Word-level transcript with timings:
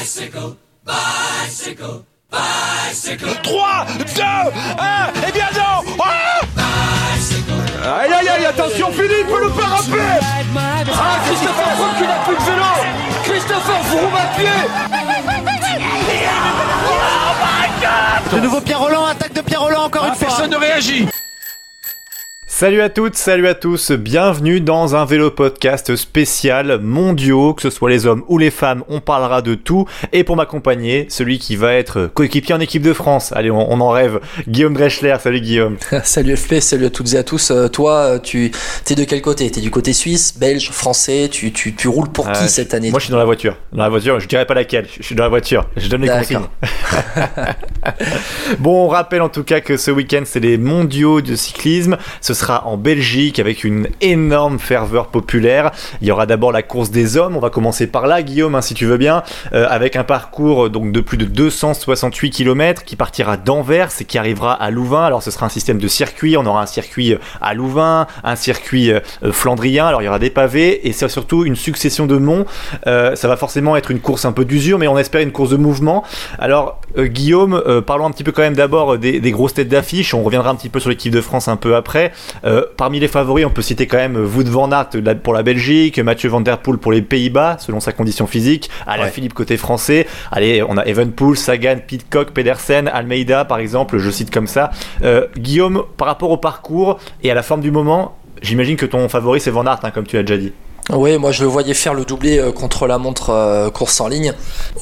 Bicycle, 0.00 0.56
bicycle, 0.86 2.04
bicycle. 2.32 3.36
3, 3.42 3.86
2, 3.98 4.22
1, 4.22 5.28
et 5.28 5.32
bien 5.32 5.48
non 5.54 5.84
ah 6.00 6.40
Aïe 8.00 8.10
aïe 8.10 8.28
aïe, 8.30 8.46
attention 8.46 8.90
Philippe, 8.92 9.28
le 9.28 9.50
pas 9.50 9.66
rappeler 9.66 10.00
Ah, 10.56 11.18
Christopher 11.26 11.70
Froome 11.76 11.96
qui 11.98 12.04
n'a 12.04 12.18
plus 12.24 12.34
de 12.34 12.42
vélo 12.50 12.64
Christopher 13.24 13.84
Froome 13.84 14.14
à 14.14 14.26
pied 14.38 14.48
De 18.32 18.40
nouveau 18.40 18.60
Pierre 18.62 18.80
Roland, 18.80 19.04
attaque 19.04 19.34
de 19.34 19.42
Pierre 19.42 19.60
Roland 19.60 19.84
encore 19.84 20.06
une 20.06 20.14
fois. 20.14 20.28
Personne 20.28 20.50
ne 20.50 20.56
réagit 20.56 21.06
Salut 22.60 22.82
à 22.82 22.90
toutes, 22.90 23.16
salut 23.16 23.48
à 23.48 23.54
tous, 23.54 23.90
bienvenue 23.90 24.60
dans 24.60 24.94
un 24.94 25.06
vélo 25.06 25.30
podcast 25.30 25.96
spécial 25.96 26.78
mondiaux, 26.78 27.54
que 27.54 27.62
ce 27.62 27.70
soit 27.70 27.88
les 27.88 28.04
hommes 28.04 28.22
ou 28.28 28.36
les 28.36 28.50
femmes, 28.50 28.84
on 28.90 29.00
parlera 29.00 29.40
de 29.40 29.54
tout. 29.54 29.86
Et 30.12 30.24
pour 30.24 30.36
m'accompagner, 30.36 31.06
celui 31.08 31.38
qui 31.38 31.56
va 31.56 31.72
être 31.72 32.10
coéquipier 32.12 32.54
en 32.54 32.60
équipe 32.60 32.82
de 32.82 32.92
France, 32.92 33.32
allez 33.34 33.50
on, 33.50 33.72
on 33.72 33.80
en 33.80 33.88
rêve, 33.88 34.20
Guillaume 34.46 34.74
Dreschler, 34.74 35.16
salut 35.20 35.40
Guillaume. 35.40 35.78
salut 36.04 36.36
FP, 36.36 36.60
salut 36.60 36.84
à 36.84 36.90
toutes 36.90 37.14
et 37.14 37.16
à 37.16 37.22
tous. 37.22 37.50
Euh, 37.50 37.68
toi, 37.68 38.18
tu 38.18 38.52
es 38.90 38.94
de 38.94 39.04
quel 39.04 39.22
côté? 39.22 39.50
T'es 39.50 39.62
du 39.62 39.70
côté 39.70 39.94
suisse, 39.94 40.38
belge, 40.38 40.68
français? 40.70 41.30
Tu, 41.32 41.52
tu, 41.52 41.74
tu 41.74 41.88
roules 41.88 42.10
pour 42.10 42.30
qui 42.30 42.46
cette 42.46 42.74
année? 42.74 42.90
Moi 42.90 43.00
je 43.00 43.04
suis 43.06 43.12
dans 43.12 43.16
la 43.16 43.24
voiture, 43.24 43.56
dans 43.72 43.84
la 43.84 43.88
voiture, 43.88 44.20
je 44.20 44.28
dirais 44.28 44.44
pas 44.44 44.52
laquelle, 44.52 44.86
je 44.98 45.02
suis 45.02 45.14
dans 45.14 45.24
la 45.24 45.30
voiture, 45.30 45.66
je 45.78 45.88
donne 45.88 46.02
les 46.02 46.08
consignes. 46.08 46.40
Bon, 48.58 48.84
on 48.84 48.88
rappelle 48.88 49.22
en 49.22 49.30
tout 49.30 49.44
cas 49.44 49.60
que 49.60 49.78
ce 49.78 49.90
week-end 49.90 50.22
c'est 50.26 50.40
les 50.40 50.58
mondiaux 50.58 51.22
de 51.22 51.34
cyclisme. 51.34 51.96
Ce 52.20 52.34
sera 52.34 52.49
en 52.58 52.76
Belgique 52.76 53.38
avec 53.38 53.64
une 53.64 53.88
énorme 54.00 54.58
ferveur 54.58 55.08
populaire. 55.08 55.70
Il 56.00 56.08
y 56.08 56.10
aura 56.10 56.26
d'abord 56.26 56.52
la 56.52 56.62
course 56.62 56.90
des 56.90 57.16
hommes. 57.16 57.36
On 57.36 57.40
va 57.40 57.50
commencer 57.50 57.86
par 57.86 58.06
là, 58.06 58.22
Guillaume, 58.22 58.54
hein, 58.54 58.62
si 58.62 58.74
tu 58.74 58.86
veux 58.86 58.96
bien, 58.96 59.22
euh, 59.52 59.66
avec 59.68 59.96
un 59.96 60.04
parcours 60.04 60.66
euh, 60.66 60.70
donc 60.70 60.92
de 60.92 61.00
plus 61.00 61.16
de 61.16 61.24
268 61.24 62.30
km 62.30 62.84
qui 62.84 62.96
partira 62.96 63.36
d'Anvers 63.36 63.90
et 64.00 64.04
qui 64.04 64.18
arrivera 64.18 64.52
à 64.52 64.70
Louvain. 64.70 65.04
Alors 65.04 65.22
ce 65.22 65.30
sera 65.30 65.46
un 65.46 65.50
système 65.50 65.78
de 65.78 65.88
circuit. 65.88 66.36
On 66.36 66.46
aura 66.46 66.62
un 66.62 66.66
circuit 66.66 67.14
euh, 67.14 67.18
à 67.40 67.54
Louvain, 67.54 68.06
un 68.24 68.36
circuit 68.36 68.92
flandrien. 69.30 69.86
Alors 69.86 70.02
il 70.02 70.06
y 70.06 70.08
aura 70.08 70.18
des 70.18 70.30
pavés 70.30 70.86
et 70.88 70.92
c'est 70.92 71.08
surtout 71.08 71.44
une 71.44 71.56
succession 71.56 72.06
de 72.06 72.16
monts. 72.16 72.46
Ça 72.84 73.28
va 73.28 73.36
forcément 73.36 73.76
être 73.76 73.90
une 73.90 74.00
course 74.00 74.24
un 74.24 74.32
peu 74.32 74.44
d'usure, 74.44 74.78
mais 74.78 74.88
on 74.88 74.98
espère 74.98 75.20
une 75.20 75.32
course 75.32 75.50
de 75.50 75.56
mouvement. 75.56 76.04
Alors 76.38 76.80
Guillaume, 76.98 77.82
parlons 77.86 78.06
un 78.06 78.10
petit 78.10 78.24
peu 78.24 78.32
quand 78.32 78.42
même 78.42 78.54
d'abord 78.54 78.98
des, 78.98 79.20
des 79.20 79.30
grosses 79.30 79.54
têtes 79.54 79.68
d'affiche. 79.68 80.14
On 80.14 80.22
reviendra 80.22 80.50
un 80.50 80.54
petit 80.54 80.68
peu 80.68 80.80
sur 80.80 80.90
l'équipe 80.90 81.12
de 81.12 81.20
France 81.20 81.48
un 81.48 81.56
peu 81.56 81.76
après. 81.76 82.12
Euh, 82.44 82.64
parmi 82.76 83.00
les 83.00 83.08
favoris, 83.08 83.44
on 83.44 83.50
peut 83.50 83.62
citer 83.62 83.86
quand 83.86 83.96
même 83.98 84.16
Wout 84.16 84.44
van 84.48 84.70
Aert 84.72 84.88
la- 84.94 85.14
pour 85.14 85.32
la 85.34 85.42
Belgique, 85.42 85.98
Mathieu 85.98 86.28
Van 86.30 86.40
Der 86.40 86.58
Poel 86.58 86.78
pour 86.78 86.92
les 86.92 87.02
Pays-Bas, 87.02 87.56
selon 87.58 87.80
sa 87.80 87.92
condition 87.92 88.26
physique. 88.26 88.70
Alain 88.86 89.04
Ouais. 89.04 89.10
Philippe 89.10 89.34
côté 89.34 89.56
français. 89.56 90.06
Allez, 90.32 90.62
on 90.66 90.76
a 90.78 90.84
Evenpool, 90.86 91.36
Sagan, 91.36 91.76
Pitcock, 91.86 92.30
Pedersen, 92.30 92.88
Almeida 92.88 93.44
par 93.44 93.58
exemple. 93.58 93.98
Je 93.98 94.10
cite 94.10 94.30
comme 94.30 94.46
ça. 94.46 94.70
Euh, 95.02 95.26
Guillaume, 95.36 95.84
par 95.96 96.06
rapport 96.08 96.30
au 96.30 96.36
parcours 96.36 96.98
et 97.22 97.30
à 97.30 97.34
la 97.34 97.42
forme 97.42 97.60
du 97.60 97.70
moment, 97.70 98.16
j'imagine 98.42 98.76
que 98.76 98.86
ton 98.86 99.08
favori 99.08 99.40
c'est 99.40 99.50
Van 99.50 99.66
Aert, 99.66 99.80
hein, 99.82 99.90
comme 99.90 100.06
tu 100.06 100.16
l'as 100.16 100.22
déjà 100.22 100.38
dit. 100.40 100.52
Oui, 100.92 101.18
moi 101.18 101.30
je 101.30 101.44
le 101.44 101.48
voyais 101.48 101.74
faire 101.74 101.94
le 101.94 102.04
doublé 102.04 102.38
euh, 102.38 102.50
contre 102.50 102.86
la 102.86 102.98
montre 102.98 103.30
euh, 103.30 103.70
course 103.70 104.00
en 104.00 104.08
ligne. 104.08 104.32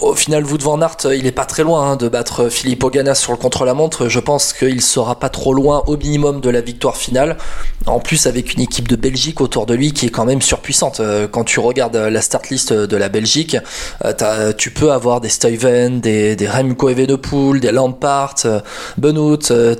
Au 0.00 0.14
final, 0.14 0.44
Wout 0.44 0.62
van 0.62 0.80
Aert, 0.80 0.96
euh, 1.04 1.14
il 1.14 1.26
est 1.26 1.32
pas 1.32 1.44
très 1.44 1.62
loin 1.62 1.90
hein, 1.90 1.96
de 1.96 2.08
battre 2.08 2.48
Philippe 2.48 2.82
Ogana 2.82 3.14
sur 3.14 3.32
le 3.32 3.38
contre 3.38 3.64
la 3.64 3.74
montre. 3.74 4.08
Je 4.08 4.18
pense 4.18 4.52
qu'il 4.52 4.80
sera 4.80 5.18
pas 5.18 5.28
trop 5.28 5.52
loin 5.52 5.82
au 5.86 5.96
minimum 5.96 6.40
de 6.40 6.48
la 6.48 6.60
victoire 6.60 6.96
finale. 6.96 7.36
En 7.86 8.00
plus, 8.00 8.26
avec 8.26 8.54
une 8.54 8.62
équipe 8.62 8.88
de 8.88 8.96
Belgique 8.96 9.40
autour 9.40 9.66
de 9.66 9.74
lui 9.74 9.92
qui 9.92 10.06
est 10.06 10.10
quand 10.10 10.24
même 10.24 10.42
surpuissante. 10.42 11.00
Quand 11.30 11.44
tu 11.44 11.60
regardes 11.60 11.96
la 11.96 12.20
start 12.20 12.48
list 12.50 12.72
de 12.72 12.96
la 12.96 13.08
Belgique, 13.08 13.56
tu 14.58 14.70
peux 14.70 14.92
avoir 14.92 15.20
des 15.20 15.28
Stuyven, 15.28 16.00
des, 16.00 16.36
des 16.36 16.48
Remco 16.48 16.88
Evenepoel, 16.88 17.60
des 17.60 17.72
Lampard, 17.72 18.34
Benoît, 18.98 19.38
euh, 19.50 19.74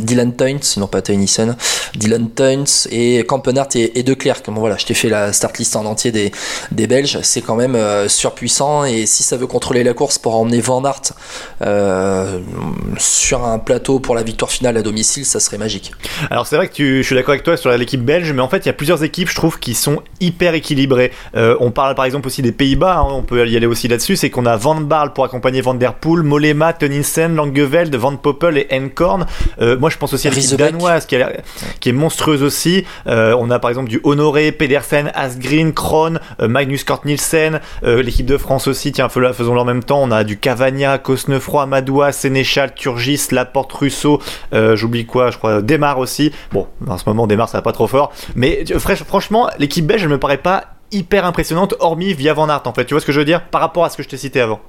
Dylan 0.00 0.32
Teuns, 0.34 0.60
non 0.76 0.86
pas 0.86 1.02
Teunissen, 1.02 1.56
Dylan 1.94 2.30
Teuns 2.30 2.88
et 2.90 3.24
Campenart 3.24 3.68
et, 3.74 3.98
et 3.98 4.02
De 4.02 4.14
Klerk. 4.14 4.48
Bon 4.50 4.60
voilà, 4.60 4.76
je 4.76 4.86
t'ai 4.86 4.94
fait 4.94 5.08
la 5.12 5.32
start 5.32 5.58
list 5.58 5.76
en 5.76 5.84
entier 5.84 6.10
des, 6.10 6.32
des 6.72 6.86
Belges. 6.86 7.18
C'est 7.22 7.42
quand 7.42 7.56
même 7.56 7.76
euh, 7.76 8.08
surpuissant 8.08 8.84
et 8.84 9.06
si 9.06 9.22
ça 9.22 9.36
veut 9.36 9.46
contrôler 9.46 9.84
la 9.84 9.94
course 9.94 10.18
pour 10.18 10.34
emmener 10.34 10.60
Van 10.60 10.84
Aert 10.84 11.12
euh, 11.62 12.40
sur 12.98 13.44
un 13.44 13.58
plateau 13.58 14.00
pour 14.00 14.14
la 14.14 14.22
victoire 14.22 14.50
finale 14.50 14.76
à 14.76 14.82
domicile, 14.82 15.24
ça 15.24 15.38
serait 15.38 15.58
magique. 15.58 15.92
Alors 16.30 16.46
c'est 16.46 16.56
vrai 16.56 16.68
que 16.68 16.74
tu, 16.74 17.02
je 17.02 17.06
suis 17.06 17.14
d'accord 17.14 17.32
avec 17.32 17.44
toi 17.44 17.56
sur 17.56 17.70
l'équipe 17.70 18.04
belge, 18.04 18.32
mais 18.32 18.42
en 18.42 18.48
fait 18.48 18.58
il 18.64 18.66
y 18.66 18.70
a 18.70 18.72
plusieurs 18.72 19.04
équipes, 19.04 19.28
je 19.28 19.34
trouve, 19.34 19.58
qui 19.58 19.74
sont 19.74 20.02
hyper 20.20 20.54
équilibrées. 20.54 21.12
Euh, 21.36 21.56
on 21.60 21.70
parle 21.70 21.94
par 21.94 22.04
exemple 22.04 22.26
aussi 22.26 22.42
des 22.42 22.52
Pays-Bas, 22.52 22.98
hein, 22.98 23.08
on 23.10 23.22
peut 23.22 23.46
y 23.48 23.56
aller 23.56 23.66
aussi 23.66 23.88
là-dessus, 23.88 24.16
c'est 24.16 24.30
qu'on 24.30 24.46
a 24.46 24.56
Van 24.56 24.80
Barle 24.80 25.12
pour 25.12 25.24
accompagner 25.24 25.60
Van 25.60 25.74
Der 25.74 25.94
Poel, 25.94 26.22
Mollema, 26.22 26.72
Tunissen, 26.72 27.34
Langeveld, 27.34 27.94
Van 27.94 28.16
Poppel 28.16 28.58
et 28.58 28.68
Enkorn. 28.72 29.26
Euh, 29.60 29.78
moi 29.78 29.90
je 29.90 29.98
pense 29.98 30.12
aussi 30.12 30.28
à 30.28 30.30
l'équipe 30.30 30.58
danoise 30.58 31.06
qui, 31.06 31.16
a 31.16 31.32
qui 31.80 31.90
est 31.90 31.92
monstrueuse 31.92 32.42
aussi. 32.42 32.84
Euh, 33.06 33.36
on 33.38 33.50
a 33.50 33.58
par 33.58 33.70
exemple 33.70 33.88
du 33.88 34.00
Honoré, 34.04 34.52
Pedersen, 34.52 35.01
Asgreen, 35.14 35.72
Krohn, 35.72 36.20
euh, 36.40 36.48
Magnus 36.48 36.84
Cort 36.84 37.00
Nielsen, 37.04 37.60
euh, 37.84 38.02
l'équipe 38.02 38.26
de 38.26 38.36
France 38.36 38.68
aussi, 38.68 38.92
tiens 38.92 39.08
fais- 39.08 39.32
faisons-le 39.32 39.60
en 39.60 39.64
même 39.64 39.82
temps. 39.82 40.00
On 40.02 40.10
a 40.10 40.24
du 40.24 40.38
Cavagna, 40.38 40.98
Cosnefroy, 40.98 41.66
Madoua, 41.66 42.12
Sénéchal, 42.12 42.74
Turgis, 42.74 43.28
Laporte, 43.30 43.72
Russo, 43.72 44.20
euh, 44.52 44.76
j'oublie 44.76 45.06
quoi, 45.06 45.30
je 45.30 45.38
crois 45.38 45.62
Démarre 45.62 45.98
aussi. 45.98 46.32
Bon, 46.52 46.66
en 46.86 46.98
ce 46.98 47.04
moment 47.06 47.26
Démarre 47.26 47.48
ça 47.48 47.58
va 47.58 47.62
pas 47.62 47.72
trop 47.72 47.86
fort, 47.86 48.12
mais 48.34 48.64
franchement 49.06 49.48
l'équipe 49.58 49.86
belge 49.86 50.02
elle 50.02 50.08
me 50.08 50.18
paraît 50.18 50.38
pas 50.38 50.64
hyper 50.90 51.24
impressionnante 51.24 51.74
hormis 51.80 52.12
via 52.12 52.34
Van 52.34 52.48
Aert 52.48 52.62
en 52.66 52.72
fait. 52.74 52.84
Tu 52.84 52.94
vois 52.94 53.00
ce 53.00 53.06
que 53.06 53.12
je 53.12 53.18
veux 53.18 53.24
dire? 53.24 53.42
Par 53.46 53.60
rapport 53.60 53.84
à 53.84 53.90
ce 53.90 53.96
que 53.96 54.02
je 54.02 54.08
t'ai 54.08 54.16
cité 54.18 54.40
avant. 54.40 54.60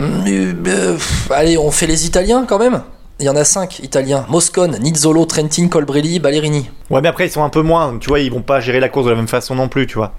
Euh, 0.00 0.96
allez, 1.30 1.58
on 1.58 1.70
fait 1.70 1.86
les 1.86 2.06
Italiens 2.06 2.44
quand 2.48 2.58
même. 2.58 2.82
Il 3.18 3.24
y 3.24 3.28
en 3.30 3.36
a 3.36 3.44
cinq 3.44 3.78
Italiens 3.78 4.26
Moscone, 4.28 4.76
Nizzolo, 4.78 5.24
Trentin, 5.24 5.68
Colbrelli, 5.68 6.18
Ballerini. 6.18 6.68
Ouais, 6.90 7.00
mais 7.00 7.08
après 7.08 7.26
ils 7.26 7.30
sont 7.30 7.42
un 7.42 7.48
peu 7.48 7.62
moins, 7.62 7.96
tu 7.98 8.08
vois, 8.08 8.20
ils 8.20 8.30
vont 8.30 8.42
pas 8.42 8.60
gérer 8.60 8.78
la 8.78 8.90
course 8.90 9.06
de 9.06 9.10
la 9.10 9.16
même 9.16 9.26
façon 9.26 9.54
non 9.54 9.68
plus, 9.68 9.86
tu 9.86 9.94
vois. 9.96 10.12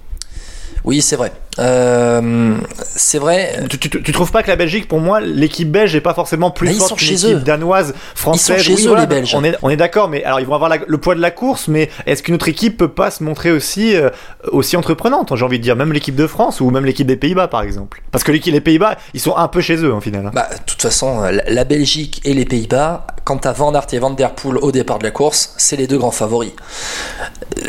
Oui, 0.84 1.02
c'est 1.02 1.16
vrai. 1.16 1.32
Euh, 1.60 2.56
c'est 2.96 3.20
vrai. 3.20 3.64
Tu, 3.70 3.78
tu, 3.80 3.90
tu 3.90 4.12
trouves 4.12 4.32
pas 4.32 4.44
que 4.44 4.48
la 4.48 4.56
Belgique, 4.56 4.88
pour 4.88 5.00
moi, 5.00 5.20
l'équipe 5.22 5.72
belge 5.72 5.96
est 5.96 6.02
pas 6.02 6.14
forcément 6.14 6.52
plus 6.52 6.70
ils 6.70 6.76
forte 6.76 6.90
sont 6.90 6.96
qu'une 6.96 7.08
chez 7.08 7.14
équipe 7.16 7.38
eux. 7.38 7.40
danoise, 7.42 7.94
française 8.16 8.62
chez 8.62 8.74
Oui, 8.76 8.84
eux, 8.86 8.88
voilà, 8.90 9.02
les 9.04 9.08
Belges. 9.08 9.34
On 9.36 9.44
est, 9.44 9.56
on 9.62 9.70
est 9.70 9.78
d'accord, 9.78 10.10
mais 10.10 10.24
alors 10.24 10.40
ils 10.40 10.46
vont 10.46 10.54
avoir 10.56 10.70
la- 10.70 10.78
le 10.86 10.98
poids 10.98 11.16
de 11.16 11.22
la 11.22 11.32
course, 11.32 11.68
mais 11.68 11.90
est-ce 12.06 12.22
qu'une 12.24 12.36
autre 12.36 12.48
équipe 12.48 12.78
peut 12.78 12.88
pas 12.88 13.12
se 13.12 13.24
montrer 13.24 13.52
aussi, 13.52 13.96
euh, 13.96 14.10
aussi 14.52 14.78
entreprenante, 14.78 15.36
j'ai 15.36 15.46
envie 15.46 15.58
de 15.60 15.64
dire, 15.64 15.76
même 15.76 15.94
l'équipe 15.94 16.16
de 16.16 16.28
France 16.28 16.62
ou 16.62 16.70
même 16.70 16.86
l'équipe 16.86 17.08
des 17.08 17.18
Pays-Bas, 17.18 17.48
par 17.48 17.62
exemple? 17.64 18.02
Parce 18.12 18.24
que 18.24 18.32
l'équipe 18.32 18.54
des 18.54 18.62
Pays-Bas, 18.62 18.98
ils 19.14 19.20
sont 19.20 19.36
un 19.36 19.48
peu 19.48 19.62
chez 19.62 19.78
eux, 19.78 19.94
en 19.94 20.02
final. 20.02 20.28
hein. 20.28 20.32
Bah, 20.34 20.48
de 20.52 20.60
toute 20.66 20.82
façon, 20.82 21.24
euh, 21.24 21.32
la 21.32 21.44
la 21.58 21.64
Belgique 21.64 22.22
et 22.24 22.34
les 22.34 22.46
Pays-Bas, 22.46 23.08
quant 23.24 23.38
à 23.38 23.52
Van 23.52 23.74
Aert 23.74 23.88
et 23.94 24.00
Van 24.00 24.12
Der 24.12 24.32
Poel 24.36 24.58
au 24.58 24.72
départ 24.72 25.00
de 25.00 25.04
la 25.06 25.12
course, 25.12 25.54
c'est 25.58 25.76
les 25.76 25.88
deux 25.88 25.98
grands 25.98 26.12
favoris. 26.12 26.52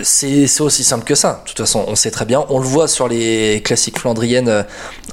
C'est 0.03 0.47
c'est 0.47 0.61
aussi 0.63 0.85
simple 0.85 1.05
que 1.05 1.15
ça. 1.15 1.41
De 1.45 1.49
toute 1.49 1.59
façon, 1.59 1.85
on 1.89 1.95
sait 1.97 2.11
très 2.11 2.25
bien. 2.27 2.45
On 2.51 2.59
le 2.59 2.67
voit 2.67 2.87
sur 2.89 3.09
les 3.09 3.63
classiques 3.65 3.78
flandriennes 3.99 4.49
euh, 4.49 4.63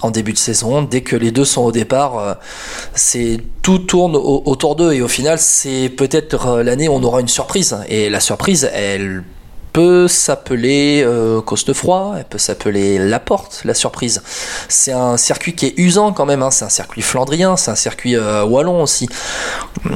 en 0.02 0.12
début 0.12 0.34
de 0.34 0.38
saison. 0.38 0.82
Dès 0.84 1.02
que 1.02 1.16
les 1.16 1.32
deux 1.32 1.46
sont 1.46 1.62
au 1.64 1.72
départ, 1.72 2.18
euh, 2.20 2.34
c'est 2.94 3.40
tout 3.62 3.80
tourne 3.80 4.16
au- 4.16 4.44
autour 4.46 4.76
d'eux. 4.76 4.94
Et 4.94 5.02
au 5.02 5.08
final, 5.08 5.38
c'est 5.40 5.90
peut-être 5.90 6.48
euh, 6.48 6.64
l'année 6.64 6.88
où 6.88 6.94
on 6.94 7.04
aura 7.04 7.22
une 7.22 7.28
surprise. 7.28 7.78
Et 7.90 8.10
la 8.10 8.20
surprise, 8.20 8.70
elle 8.74 9.24
peut 9.76 10.08
s'appeler 10.08 11.04
euh, 11.06 11.42
Cosnefroy, 11.42 12.16
elle 12.20 12.24
peut 12.24 12.38
s'appeler 12.38 12.98
Laporte, 12.98 13.60
la 13.66 13.74
surprise. 13.74 14.24
C'est 14.70 14.94
un 14.94 15.18
circuit 15.18 15.54
qui 15.54 15.66
est 15.66 15.74
usant 15.76 16.14
quand 16.14 16.26
même, 16.26 16.42
hein. 16.44 16.50
c'est 16.50 16.64
un 16.64 16.70
circuit 16.70 17.02
flandrien, 17.02 17.58
c'est 17.58 17.72
un 17.72 17.76
circuit 17.76 18.16
euh, 18.16 18.46
wallon 18.46 18.82
aussi. 18.82 19.10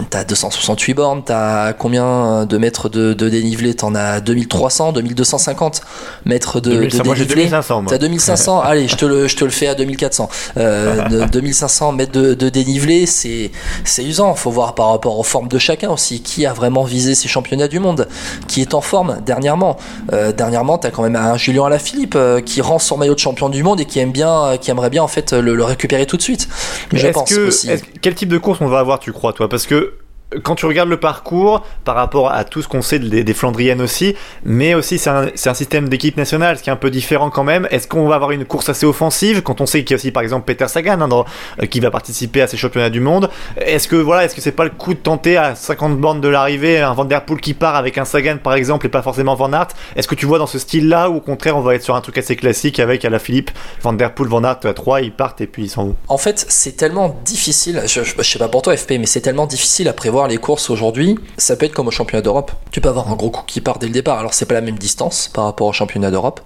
T'as 0.10 0.26
268 0.26 0.94
bornes, 0.96 1.24
t'as 1.24 1.72
combien 1.72 2.46
de 2.46 2.58
mètres 2.58 2.90
de, 2.90 3.14
de 3.14 3.30
dénivelé? 3.30 3.74
T'en 3.74 3.96
as 3.96 4.20
2300, 4.20 4.92
2250 4.92 5.82
mètres 6.26 6.60
de, 6.60 6.72
2500, 6.72 6.98
de 7.02 7.08
moi 7.08 7.16
j'ai 7.16 7.24
dénivelé. 7.24 7.44
2500, 7.46 7.82
moi. 7.84 7.90
T'as 7.90 7.98
2500, 8.00 8.60
allez, 8.64 8.88
je 8.90 8.98
te 8.98 9.06
le, 9.06 9.30
je 9.30 9.38
te 9.38 9.46
le 9.46 9.52
fais 9.52 9.68
à 9.68 9.76
2400. 9.76 10.30
Euh, 10.58 11.08
de- 11.08 11.24
2500 11.24 11.94
mètres 11.94 12.12
de, 12.12 12.34
de 12.34 12.50
dénivelé, 12.50 13.06
c'est, 13.06 13.50
c'est 13.86 14.04
usant. 14.04 14.36
Faut 14.36 14.52
voir 14.52 14.76
par 14.76 14.90
rapport 14.90 15.18
aux 15.18 15.24
formes 15.24 15.48
de 15.48 15.58
chacun 15.58 15.90
aussi. 15.90 16.22
Qui 16.22 16.46
a 16.46 16.52
vraiment 16.52 16.84
visé 16.84 17.16
ces 17.16 17.30
championnats 17.30 17.70
du 17.70 17.80
monde? 17.80 18.10
Qui 18.50 18.60
est 18.60 18.74
en 18.74 18.82
forme 18.82 19.20
dernièrement? 19.26 19.69
Euh, 20.14 20.32
Dernièrement, 20.32 20.78
t'as 20.78 20.92
quand 20.92 21.04
même 21.04 21.16
un 21.16 21.38
Julien 21.38 21.66
Alaphilippe 21.66 22.16
euh, 22.16 22.42
qui 22.42 22.62
rend 22.62 22.80
son 22.80 22.98
maillot 22.98 23.14
de 23.16 23.20
champion 23.20 23.50
du 23.50 23.64
monde 23.64 23.80
et 23.80 23.86
qui 23.86 24.00
aime 24.00 24.12
bien, 24.12 24.46
euh, 24.46 24.58
qui 24.58 24.72
aimerait 24.72 24.90
bien 24.90 25.04
en 25.04 25.08
fait 25.08 25.34
le, 25.34 25.56
le 25.56 25.64
récupérer 25.64 26.06
tout 26.06 26.18
de 26.18 26.22
suite. 26.22 26.48
Mais 26.92 27.00
Je 27.00 27.08
pense 27.08 27.30
que, 27.30 27.48
aussi. 27.48 27.70
quel 28.02 28.16
type 28.16 28.30
de 28.30 28.38
course 28.38 28.60
on 28.62 28.68
va 28.68 28.80
avoir, 28.80 29.00
tu 29.00 29.12
crois, 29.12 29.34
toi? 29.34 29.50
Parce 29.50 29.66
que 29.66 29.94
quand 30.44 30.56
tu 30.56 30.66
regardes 30.66 30.90
le 30.90 30.98
parcours 30.98 31.66
par 31.86 31.96
rapport 31.96 32.32
à 32.32 32.44
tout 32.44 32.62
ce 32.62 32.68
qu'on 32.68 32.82
sait 32.82 33.00
des, 33.00 33.34
Flandriennes 33.34 33.82
aussi, 33.82 34.16
mais 34.44 34.74
aussi 34.76 34.98
c'est 34.98 35.10
un, 35.10 35.54
système 35.54 35.90
d'équipe 35.90 36.18
nationale, 36.18 36.58
ce 36.58 36.64
qui 36.64 36.70
est 36.70 36.74
un 36.74 36.78
peu 36.78 36.92
différent 36.92 37.30
quand 37.30 37.44
même. 37.44 37.68
Est-ce 37.72 37.88
qu'on 37.88 38.08
va 38.08 38.16
avoir 38.16 38.32
une 38.32 38.46
course 38.46 38.70
assez 38.70 38.86
offensive 38.86 39.42
quand 39.42 39.62
on 39.62 39.66
sait 39.66 39.84
qu'il 39.84 39.92
y 39.92 39.94
a 39.94 39.98
aussi 39.98 40.12
par 40.12 40.24
exemple 40.24 40.46
Peter 40.46 40.68
Sagan 40.68 41.02
hein, 41.02 41.26
euh, 41.62 41.66
qui 41.66 41.80
va 41.80 41.90
participer 41.90 42.42
à 42.42 42.48
ces 42.48 42.58
championnats 42.58 42.90
du 42.90 43.00
monde? 43.00 43.30
Est-ce 43.58 43.88
que 43.88 43.96
voilà, 43.96 44.26
est-ce 44.26 44.36
que 44.36 44.42
c'est 44.42 44.52
pas 44.52 44.64
le 44.66 44.70
coup 44.70 44.94
de 44.94 45.00
tenter 45.00 45.38
à 45.38 45.56
50 45.56 45.98
bornes 45.98 46.22
de 46.22 46.28
l'arrivée 46.28 46.80
un 46.80 46.94
Van 46.94 47.06
Der 47.06 47.26
Poel 47.26 47.42
qui 47.42 47.54
part 47.54 47.76
avec 47.76 47.98
un 47.98 48.06
Sagan 48.06 48.38
par 48.38 48.54
exemple 48.54 48.86
et 48.86 48.90
pas 48.90 49.02
forcément 49.02 49.36
Van 49.36 49.52
Aert? 49.52 49.70
Est-ce 49.96 50.08
que 50.08 50.16
tu 50.16 50.26
vois 50.26 50.38
dans 50.38 50.48
ce 50.48 50.60
style-là 50.60 51.10
ou 51.10 51.18
au 51.18 51.22
contraire 51.22 51.58
on 51.58 51.62
va 51.62 51.76
être 51.76 51.84
sur 51.84 51.96
un 51.96 52.02
truc 52.02 52.18
assez 52.18 52.36
classique 52.36 52.80
avec 52.80 53.04
à 53.04 53.10
la 53.10 53.20
Philippe 53.20 53.52
Van 53.82 53.94
Der 53.94 54.14
Poel, 54.14 54.30
Van 54.30 54.44
Aert 54.44 54.60
à 54.64 54.74
3, 54.74 55.02
ils 55.02 55.12
partent 55.12 55.42
et 55.42 55.48
puis 55.48 55.64
ils 55.64 55.70
s'en 55.70 55.86
vont? 55.86 55.96
En 56.08 56.18
fait, 56.18 56.46
c'est 56.50 56.78
tellement 56.78 57.20
difficile, 57.26 57.82
je- 57.88 58.02
je 58.04 58.22
sais 58.24 58.40
pas 58.40 58.48
pour 58.48 58.62
toi 58.62 58.76
FP, 58.78 58.94
mais 59.00 59.06
c'est 59.06 59.22
tellement 59.22 59.48
difficile 59.48 59.88
à 59.88 59.94
prévoir 59.94 60.19
les 60.28 60.38
courses 60.38 60.70
aujourd'hui. 60.70 61.18
Ça 61.38 61.56
peut 61.56 61.66
être 61.66 61.74
comme 61.74 61.88
au 61.88 61.92
championnat 61.92 62.22
d'Europe. 62.22 62.52
Tu 62.72 62.82
peux 62.82 62.90
avoir 62.90 63.12
un 63.12 63.16
gros 63.16 63.30
coup 63.30 63.44
qui 63.46 63.62
part 63.62 63.80
dès 63.80 63.88
le 63.88 63.94
départ. 63.94 64.20
Alors 64.20 64.34
c'est 64.34 64.46
pas 64.46 64.54
la 64.56 64.62
même 64.62 64.78
distance 64.78 65.30
par 65.34 65.46
rapport 65.46 65.68
au 65.68 65.74
championnat 65.74 66.12
d'Europe, 66.12 66.42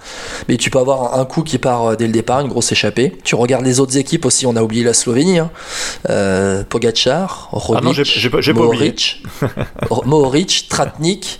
mais 0.47 0.57
tu 0.57 0.69
peux 0.69 0.79
avoir 0.79 1.19
un 1.19 1.25
coup 1.25 1.43
qui 1.43 1.57
part 1.57 1.85
euh, 1.85 1.95
dès 1.95 2.07
le 2.07 2.13
départ, 2.13 2.41
une 2.41 2.47
grosse 2.47 2.71
échappée. 2.71 3.17
Tu 3.23 3.35
regardes 3.35 3.65
les 3.65 3.79
autres 3.79 3.97
équipes 3.97 4.25
aussi. 4.25 4.45
On 4.45 4.55
a 4.55 4.61
oublié 4.61 4.83
la 4.83 4.93
Slovénie. 4.93 5.39
Hein. 5.39 5.51
Euh, 6.09 6.63
Pogacar, 6.67 7.49
Roglic, 7.51 7.83
Ah 7.85 7.89
oublié. 8.51 8.53
Mohoric, 8.53 9.23
Mohoric, 10.05 10.67
Tratnik. 10.69 11.39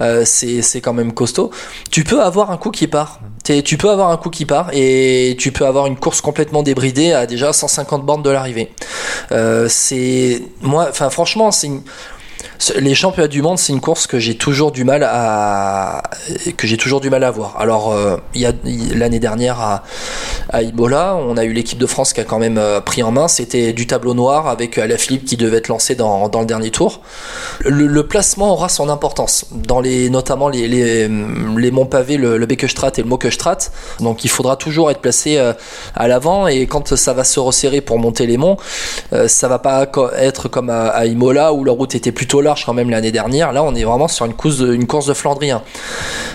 Euh, 0.00 0.24
c'est 0.24 0.80
quand 0.80 0.92
même 0.92 1.12
costaud. 1.12 1.50
Tu 1.90 2.04
peux 2.04 2.22
avoir 2.22 2.50
un 2.50 2.56
coup 2.56 2.70
qui 2.70 2.86
part. 2.86 3.20
Tu 3.44 3.76
peux 3.76 3.90
avoir 3.90 4.10
un 4.10 4.16
coup 4.16 4.30
qui 4.30 4.46
part 4.46 4.70
et 4.72 5.36
tu 5.38 5.52
peux 5.52 5.66
avoir 5.66 5.86
une 5.86 5.96
course 5.96 6.20
complètement 6.22 6.62
débridée 6.62 7.12
à 7.12 7.26
déjà 7.26 7.52
150 7.52 8.04
bornes 8.04 8.22
de 8.22 8.30
l'arrivée. 8.30 8.72
Euh, 9.32 9.66
c'est 9.68 10.42
moi, 10.62 10.86
enfin 10.88 11.10
franchement, 11.10 11.50
c'est 11.50 11.66
une- 11.66 11.82
les 12.78 12.94
championnats 12.94 13.28
du 13.28 13.42
monde, 13.42 13.58
c'est 13.58 13.72
une 13.72 13.80
course 13.80 14.06
que 14.06 14.18
j'ai 14.18 14.36
toujours 14.36 14.70
du 14.72 14.84
mal 14.84 15.02
à 15.04 16.02
que 16.56 16.66
j'ai 16.66 16.76
toujours 16.76 17.00
du 17.00 17.10
mal 17.10 17.24
à 17.24 17.30
voir. 17.30 17.56
Alors 17.58 17.92
euh, 17.92 18.16
il 18.34 18.40
y 18.40 18.46
a 18.46 18.52
il- 18.64 18.98
l'année 18.98 19.18
dernière 19.18 19.60
à, 19.60 19.82
à 20.50 20.62
Imola, 20.62 21.16
on 21.16 21.36
a 21.36 21.44
eu 21.44 21.52
l'équipe 21.52 21.78
de 21.78 21.86
France 21.86 22.12
qui 22.12 22.20
a 22.20 22.24
quand 22.24 22.38
même 22.38 22.58
euh, 22.58 22.80
pris 22.80 23.02
en 23.02 23.10
main. 23.10 23.28
C'était 23.28 23.72
du 23.72 23.86
tableau 23.86 24.14
noir 24.14 24.46
avec 24.46 24.78
Alaphilippe 24.78 25.24
qui 25.24 25.36
devait 25.36 25.58
être 25.58 25.68
lancé 25.68 25.94
dans, 25.94 26.28
dans 26.28 26.40
le 26.40 26.46
dernier 26.46 26.70
tour. 26.70 27.00
Le, 27.60 28.02
placement 28.06 28.52
aura 28.52 28.68
son 28.68 28.88
importance 28.88 29.46
dans 29.52 29.80
les 29.80 30.10
notamment 30.10 30.48
les 30.48 30.68
les, 30.68 31.08
les 31.08 31.70
monts 31.70 31.86
pavés, 31.86 32.16
le, 32.16 32.36
le 32.38 32.46
Beckestrat 32.46 32.92
et 32.96 33.02
le 33.02 33.08
Mockestrat. 33.08 33.58
Donc 34.00 34.24
il 34.24 34.28
faudra 34.30 34.56
toujours 34.56 34.90
être 34.90 35.00
placé 35.00 35.38
euh, 35.38 35.52
à 35.94 36.06
l'avant 36.08 36.46
et 36.46 36.66
quand 36.66 36.94
ça 36.94 37.12
va 37.14 37.24
se 37.24 37.40
resserrer 37.40 37.80
pour 37.80 37.98
monter 37.98 38.26
les 38.26 38.36
monts, 38.36 38.56
euh, 39.12 39.26
ça 39.28 39.48
va 39.48 39.58
pas 39.58 39.86
être 40.18 40.48
comme 40.48 40.70
à, 40.70 40.88
à 40.88 41.06
Imola 41.06 41.52
où 41.52 41.64
la 41.64 41.72
route 41.72 41.94
était 41.94 42.12
plutôt 42.12 42.40
large 42.44 42.64
quand 42.64 42.72
même 42.74 42.90
l'année 42.90 43.10
dernière. 43.10 43.50
Là, 43.52 43.64
on 43.64 43.74
est 43.74 43.82
vraiment 43.84 44.06
sur 44.06 44.24
une 44.26 44.34
course 44.34 44.58
de, 44.58 44.72
une 44.72 44.86
course 44.86 45.06
de 45.06 45.14
Flandrien. 45.14 45.62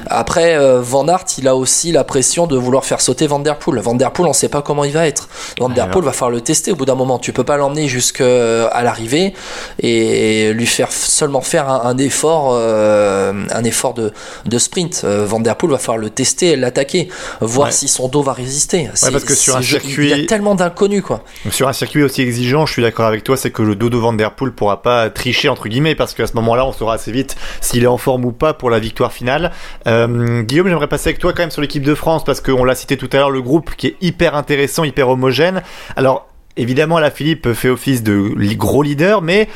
Après, 0.08 0.58
euh, 0.58 0.82
Van 0.82 1.08
Aert, 1.08 1.26
il 1.38 1.48
a 1.48 1.56
aussi 1.56 1.92
la 1.92 2.04
pression 2.04 2.48
de 2.48 2.58
vouloir 2.58 2.84
faire 2.84 3.00
sauter 3.00 3.28
Van 3.28 3.40
Der 3.40 3.58
Poel. 3.58 3.80
Van 3.80 3.94
Der 3.96 4.12
Poel, 4.12 4.28
on 4.28 4.34
sait 4.34 4.50
pas 4.50 4.62
comment 4.62 4.84
il 4.84 4.92
va 4.92 5.08
être. 5.08 5.30
Van 5.60 5.70
Der. 5.70 5.90
Poel 5.90 6.04
va 6.04 6.12
falloir 6.12 6.32
le 6.32 6.42
tester 6.42 6.72
au 6.72 6.76
bout 6.76 6.86
d'un 6.86 6.96
moment. 6.96 7.20
Tu 7.20 7.32
peux 7.32 7.44
pas 7.44 7.58
l'emmener 7.58 7.88
jusqu'à 7.88 8.82
l'arrivée 8.84 9.34
et 9.80 10.52
lui 10.54 10.66
faire 10.66 10.92
seulement 10.92 11.42
faire 11.42 11.70
un, 11.70 11.82
un 11.86 11.98
effort, 11.98 12.52
euh, 12.54 13.34
un 13.52 13.64
effort 13.64 13.94
de, 13.94 14.12
de 14.46 14.58
sprint. 14.58 15.02
Euh, 15.04 15.26
Van 15.26 15.40
Der 15.40 15.56
Poel 15.56 15.72
va 15.72 15.78
falloir 15.78 15.98
le 15.98 16.10
tester 16.10 16.52
et 16.52 16.56
l'attaquer, 16.56 17.10
voir 17.42 17.68
Ouais. 17.68 17.74
si 17.74 17.88
son 17.88 18.08
dos 18.08 18.22
va 18.24 18.34
résister. 18.34 18.90
Parce 19.12 19.24
que 19.24 19.36
sur 19.36 19.56
un 19.58 19.62
circuit- 19.62 20.10
il 20.12 20.18
y 20.18 20.24
a 20.24 20.26
tellement 20.26 20.56
d'inconnus 20.56 21.04
quoi. 21.04 21.22
Sur 21.52 21.68
un 21.68 21.74
circuit 21.74 22.04
aussi 22.04 22.22
exigeant, 22.22 22.66
je 22.66 22.74
suis 22.74 22.82
d'accord 22.82 23.06
avec 23.06 23.24
toi, 23.24 23.36
c'est 23.38 23.52
que 23.52 23.62
le 23.62 23.76
Dodo 23.76 24.00
Van 24.00 24.14
Der 24.14 24.32
Poel 24.32 24.52
pourra 24.54 24.82
pas 24.82 25.10
tricher 25.10 25.50
entre 25.50 25.68
guillemets 25.68 25.96
parce 26.00 26.16
qu'à 26.16 26.26
ce 26.26 26.34
moment-là, 26.34 26.66
on 26.66 26.72
saura 26.72 26.96
assez 26.96 27.12
vite 27.12 27.36
s'il 27.62 27.84
est 27.84 27.88
en 27.88 27.98
forme 27.98 28.26
ou 28.26 28.32
pas 28.32 28.56
pour 28.56 28.72
la 28.72 28.80
victoire 28.80 29.14
finale. 29.14 29.52
Euh, 29.86 30.42
Guillaume, 30.42 30.68
j'aimerais 30.68 30.88
passer 30.88 31.10
avec 31.10 31.20
toi 31.20 31.34
quand 31.34 31.44
même 31.44 31.52
sur 31.52 31.62
l'équipe 31.62 31.84
de 31.84 31.94
France 31.94 32.24
parce 32.24 32.42
qu'on 32.42 32.64
l'a 32.64 32.74
cité 32.74 32.98
tout 32.98 33.10
à 33.14 33.18
l'heure, 33.18 33.30
le 33.30 33.42
groupe 33.42 33.76
qui 33.76 33.88
est 33.88 33.96
hyper 34.02 34.36
intéressant, 34.36 34.84
hyper 34.84 35.10
homogène. 35.10 35.62
Alors 35.96 36.28
évidemment, 36.58 37.00
la 37.00 37.12
Philippe 37.12 37.54
fait 37.54 37.70
office 37.70 38.02
de 38.02 38.34
gros 38.56 38.82
leader, 38.82 39.22
mais 39.22 39.48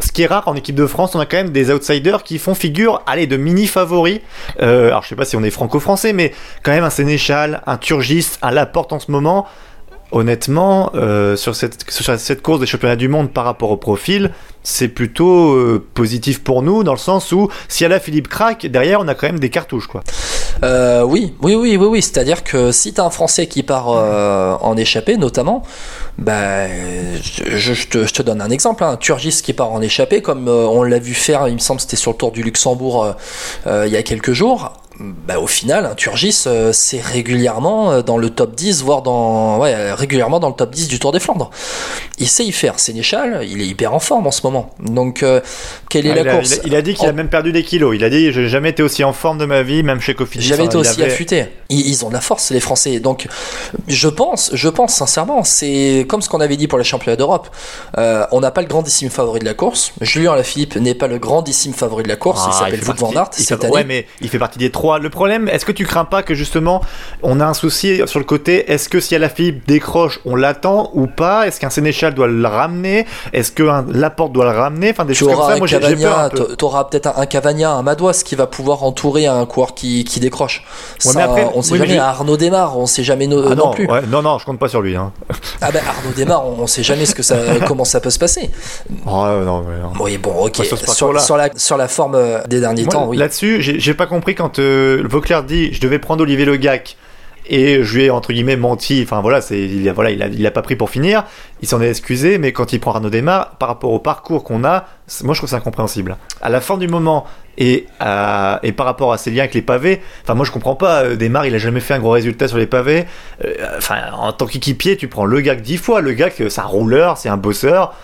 ce 0.00 0.12
qui 0.12 0.22
est 0.22 0.26
rare 0.26 0.46
en 0.46 0.54
équipe 0.54 0.74
de 0.74 0.86
France, 0.86 1.14
on 1.14 1.20
a 1.20 1.26
quand 1.26 1.38
même 1.38 1.50
des 1.50 1.70
outsiders 1.70 2.22
qui 2.22 2.38
font 2.38 2.54
figure, 2.54 3.02
allez, 3.06 3.26
de 3.26 3.36
mini 3.36 3.66
favoris. 3.66 4.20
Euh, 4.60 4.88
alors 4.88 5.02
je 5.02 5.08
sais 5.08 5.16
pas 5.16 5.24
si 5.24 5.36
on 5.36 5.42
est 5.42 5.50
franco-français, 5.50 6.12
mais 6.12 6.32
quand 6.62 6.72
même 6.72 6.84
un 6.84 6.90
Sénéchal, 6.90 7.62
un 7.66 7.78
Turgis, 7.78 8.32
un 8.42 8.50
Laporte 8.50 8.92
en 8.92 8.98
ce 8.98 9.10
moment. 9.10 9.46
Honnêtement, 10.12 10.92
euh, 10.94 11.36
sur, 11.36 11.56
cette, 11.56 12.42
course 12.42 12.60
des 12.60 12.66
championnats 12.66 12.96
du 12.96 13.08
monde 13.08 13.32
par 13.32 13.44
rapport 13.44 13.70
au 13.70 13.76
profil, 13.76 14.32
c'est 14.62 14.88
plutôt 14.88 15.54
euh, 15.54 15.84
positif 15.94 16.42
pour 16.42 16.62
nous 16.62 16.84
dans 16.84 16.92
le 16.92 16.98
sens 16.98 17.32
où 17.32 17.48
si 17.68 17.84
à 17.84 17.88
la 17.88 17.98
Philippe 18.00 18.28
craque, 18.28 18.66
derrière 18.66 19.00
on 19.00 19.08
a 19.08 19.14
quand 19.14 19.26
même 19.26 19.40
des 19.40 19.50
cartouches 19.50 19.86
quoi. 19.86 20.02
Euh, 20.64 21.02
oui, 21.02 21.34
oui, 21.42 21.54
oui, 21.54 21.76
oui, 21.76 21.86
oui. 21.86 22.02
C'est-à-dire 22.02 22.44
que 22.44 22.72
si 22.72 22.94
t'as 22.94 23.04
un 23.04 23.10
Français 23.10 23.46
qui 23.46 23.62
part 23.62 23.88
euh, 23.90 24.56
en 24.60 24.76
échappée, 24.76 25.16
notamment, 25.16 25.62
bah, 26.18 26.66
je, 27.20 27.86
te, 27.86 28.22
donne 28.22 28.40
un 28.40 28.50
exemple. 28.50 28.84
Hein. 28.84 28.96
Turgis 28.96 29.42
qui 29.42 29.52
part 29.52 29.72
en 29.72 29.82
échappée, 29.82 30.22
comme 30.22 30.48
euh, 30.48 30.66
on 30.66 30.82
l'a 30.82 30.98
vu 30.98 31.14
faire, 31.14 31.48
il 31.48 31.54
me 31.54 31.58
semble, 31.58 31.80
c'était 31.80 31.96
sur 31.96 32.12
le 32.12 32.16
Tour 32.16 32.32
du 32.32 32.42
Luxembourg 32.42 33.04
euh, 33.04 33.12
euh, 33.66 33.86
il 33.86 33.92
y 33.92 33.96
a 33.96 34.02
quelques 34.02 34.32
jours. 34.32 34.72
Bah, 34.98 35.38
au 35.38 35.46
final, 35.46 35.84
un 35.84 35.94
Turgis, 35.94 36.44
euh, 36.46 36.70
c'est 36.72 37.00
régulièrement 37.02 37.90
euh, 37.92 38.02
dans 38.02 38.16
le 38.16 38.30
top 38.30 38.54
10, 38.54 38.82
voire 38.82 39.02
dans, 39.02 39.58
ouais, 39.58 39.92
régulièrement 39.92 40.40
dans 40.40 40.48
le 40.48 40.54
top 40.54 40.70
10 40.70 40.88
du 40.88 40.98
Tour 40.98 41.12
des 41.12 41.20
Flandres. 41.20 41.50
Il 42.18 42.26
sait 42.28 42.44
y 42.46 42.52
faire. 42.52 42.78
Sénéchal, 42.78 43.44
il 43.46 43.60
est 43.60 43.66
hyper 43.66 43.92
en 43.92 43.98
forme 43.98 44.26
en 44.26 44.30
ce 44.30 44.40
moment. 44.44 44.70
Donc, 44.80 45.22
euh, 45.22 45.42
quelle 45.90 46.06
est 46.06 46.12
Ah, 46.12 46.14
la 46.14 46.20
il, 46.22 46.28
a, 46.28 46.32
course 46.36 46.50
il 46.50 46.54
a- 46.54 46.62
il 46.68 46.74
a 46.76 46.82
dit 46.82 46.94
qu'il 46.94 47.06
a 47.06 47.12
même 47.12 47.28
perdu 47.28 47.52
des 47.52 47.62
kilos. 47.62 47.94
Il 47.94 48.04
a 48.04 48.08
dit 48.08 48.32
j'ai 48.32 48.48
jamais 48.48 48.70
été 48.70 48.82
aussi 48.82 49.04
en 49.04 49.12
forme 49.12 49.36
de 49.36 49.44
ma 49.44 49.62
vie, 49.62 49.82
même 49.82 50.00
chez 50.00 50.14
Cofidis. 50.14 50.46
J'avais 50.46 50.62
hein, 50.62 50.66
été 50.66 50.76
aussi 50.78 51.02
avait- 51.02 51.12
affûté. 51.12 51.44
Ils, 51.68 51.86
ils 51.88 52.04
ont 52.06 52.08
de 52.08 52.14
la 52.14 52.22
force, 52.22 52.50
les 52.50 52.60
Français. 52.60 52.98
Donc, 52.98 53.26
je 53.88 54.08
pense, 54.08 54.50
je 54.54 54.68
pense 54.70 54.94
sincèrement, 54.94 55.44
c'est 55.44 56.06
comme 56.08 56.22
ce 56.22 56.30
qu'on 56.30 56.40
avait 56.40 56.56
dit 56.56 56.68
pour 56.68 56.78
les 56.78 56.84
championnats 56.84 57.16
d'Europe. 57.16 57.48
Euh, 57.98 58.24
on 58.32 58.40
n'a 58.40 58.50
pas 58.50 58.62
le 58.62 58.68
grandissime 58.68 59.10
favori 59.10 59.40
de 59.40 59.44
la 59.44 59.52
course. 59.52 59.92
Julien 60.00 60.32
Alaphilippe 60.32 60.76
n'est 60.76 60.94
pas 60.94 61.06
le 61.06 61.18
grandissime 61.18 61.74
favori 61.74 62.02
de 62.04 62.08
la 62.08 62.16
course. 62.16 62.40
Ah, 62.46 62.50
il 62.50 62.54
s'appelle 62.58 62.80
fait 62.80 62.88
Wout 62.92 63.12
van 63.12 63.12
Aert 63.20 63.30
il 63.38 63.44
cette 63.44 63.58
fait- 63.60 63.66
année. 63.66 63.74
Ouais, 63.74 63.84
mais 63.84 64.06
il 64.22 64.30
fait 64.30 64.38
partie 64.38 64.58
des 64.58 64.70
trois. 64.70 64.85
Le 65.00 65.10
problème, 65.10 65.48
est-ce 65.48 65.64
que 65.64 65.72
tu 65.72 65.84
crains 65.84 66.04
pas 66.04 66.22
que 66.22 66.34
justement, 66.34 66.80
on 67.22 67.40
a 67.40 67.44
un 67.44 67.54
souci 67.54 68.00
sur 68.06 68.18
le 68.18 68.24
côté 68.24 68.70
Est-ce 68.72 68.88
que 68.88 69.00
si 69.00 69.14
Alaphilippe 69.14 69.66
décroche, 69.66 70.20
on 70.24 70.34
l'attend 70.36 70.90
ou 70.94 71.06
pas? 71.06 71.46
Est-ce 71.46 71.60
qu'un 71.60 71.70
Sénéchal 71.70 72.14
doit 72.14 72.26
le 72.28 72.46
ramener? 72.46 73.06
Est-ce 73.32 73.52
qu'un 73.52 73.84
Laporte 73.92 74.32
doit 74.32 74.44
le 74.52 74.58
ramener? 74.58 74.90
Enfin, 74.90 75.04
des 75.04 75.12
Tu 75.14 75.20
choses 75.20 75.28
comme 75.30 75.38
auras 75.38 75.48
ça. 75.50 75.54
un 75.54 75.58
Moi, 75.58 75.66
j'ai 75.66 75.78
peur 75.78 76.18
un 76.18 76.28
tu 76.30 76.64
auras 76.64 76.84
peut-être 76.84 77.06
un, 77.08 77.14
un 77.22 77.26
Cavagna, 77.26 77.72
un 77.72 77.82
Madouas 77.82 78.22
qui 78.24 78.34
va 78.36 78.46
pouvoir 78.46 78.82
entourer 78.84 79.26
un 79.26 79.44
coureur 79.46 79.74
qui, 79.74 80.04
qui 80.04 80.20
décroche. 80.20 80.64
Ouais, 81.04 81.12
Ça, 81.12 81.18
mais 81.18 81.22
après, 81.24 81.48
on 81.54 81.62
sait 81.62 81.72
oui, 81.72 81.78
jamais. 81.78 81.94
je- 81.94 81.98
Arnaud 82.00 82.36
Desmar, 82.36 82.78
on 82.78 82.86
sait 82.86 83.02
jamais 83.04 83.26
no- 83.26 83.42
Ah 83.44 83.54
non 83.54 83.66
non, 83.66 83.70
plus. 83.72 83.86
ouais, 83.90 84.02
non, 84.08 84.22
non, 84.22 84.38
je 84.38 84.44
compte 84.44 84.58
pas 84.58 84.68
sur 84.68 84.82
lui. 84.82 84.96
Hein. 84.96 85.12
Ah 85.60 85.70
ben 85.72 85.82
Arnaud 85.86 86.12
Desmar, 86.14 86.46
on, 86.46 86.62
on 86.62 86.66
sait 86.66 86.82
jamais 86.82 87.06
ce 87.06 87.14
que 87.14 87.22
ça, 87.22 87.36
comment 87.66 87.84
ça 87.84 88.00
peut 88.00 88.10
se 88.10 88.18
passer. 88.18 88.50
Oh, 89.06 89.26
non, 89.44 89.64
mais 89.68 89.78
non. 89.82 89.92
Oui, 90.00 90.18
bon, 90.18 90.32
ok. 90.46 90.56
Sur 90.64 90.78
ce 90.78 90.86
sur, 90.94 91.36
la, 91.36 91.50
sur 91.56 91.76
la 91.76 91.88
forme 91.88 92.14
euh, 92.14 92.42
des 92.46 92.60
derniers 92.60 92.84
Moi, 92.84 92.92
temps, 92.92 93.06
oui. 93.08 93.16
Là-dessus, 93.16 93.62
j'ai 93.62 93.80
j'ai 93.80 93.94
pas 93.94 94.06
compris 94.06 94.34
quand 94.34 94.58
euh, 94.58 94.75
Vauclair 95.08 95.42
dit 95.42 95.72
je 95.72 95.80
devais 95.80 95.98
prendre 95.98 96.22
Olivier 96.22 96.44
Legac 96.44 96.96
et 97.48 97.84
je 97.84 97.94
lui 97.96 98.04
ai 98.06 98.10
entre 98.10 98.32
guillemets 98.32 98.56
menti. 98.56 99.00
Enfin 99.04 99.20
voilà, 99.20 99.40
c'est 99.40 99.60
il 99.60 99.88
a 99.88 99.92
voilà, 99.92 100.10
il 100.10 100.20
a, 100.22 100.26
il 100.26 100.44
a 100.46 100.50
pas 100.50 100.62
pris 100.62 100.74
pour 100.74 100.90
finir. 100.90 101.24
Il 101.62 101.68
s'en 101.68 101.80
est 101.80 101.88
excusé, 101.88 102.38
mais 102.38 102.50
quand 102.52 102.72
il 102.72 102.80
prend 102.80 102.92
Arnaud 102.92 103.08
Desmar, 103.10 103.56
par 103.58 103.68
rapport 103.68 103.92
au 103.92 104.00
parcours 104.00 104.42
qu'on 104.42 104.64
a, 104.64 104.86
moi 105.22 105.32
je 105.34 105.38
trouve 105.40 105.50
ça 105.50 105.56
incompréhensible. 105.56 106.16
À 106.40 106.48
la 106.50 106.60
fin 106.60 106.76
du 106.76 106.88
moment 106.88 107.24
et 107.56 107.86
et 108.00 108.72
par 108.72 108.86
rapport 108.86 109.12
à 109.12 109.18
ses 109.18 109.30
liens 109.30 109.42
avec 109.44 109.54
les 109.54 109.62
pavés, 109.62 110.00
enfin 110.24 110.34
moi 110.34 110.44
je 110.44 110.50
comprends 110.50 110.74
pas. 110.74 111.04
euh, 111.04 111.14
Desmar, 111.16 111.46
il 111.46 111.54
a 111.54 111.58
jamais 111.58 111.80
fait 111.80 111.94
un 111.94 112.00
gros 112.00 112.10
résultat 112.10 112.48
sur 112.48 112.58
les 112.58 112.66
pavés. 112.66 113.04
Euh, 113.44 113.54
Enfin 113.78 113.96
en 114.12 114.32
tant 114.32 114.46
qu'équipier, 114.46 114.96
tu 114.96 115.06
prends 115.06 115.24
le 115.24 115.40
gars 115.40 115.54
dix 115.54 115.76
fois. 115.76 116.00
Le 116.00 116.14
gars, 116.14 116.30
c'est 116.36 116.58
un 116.58 116.64
rouleur, 116.64 117.16
c'est 117.16 117.28
un 117.28 117.36
bosseur. 117.36 117.94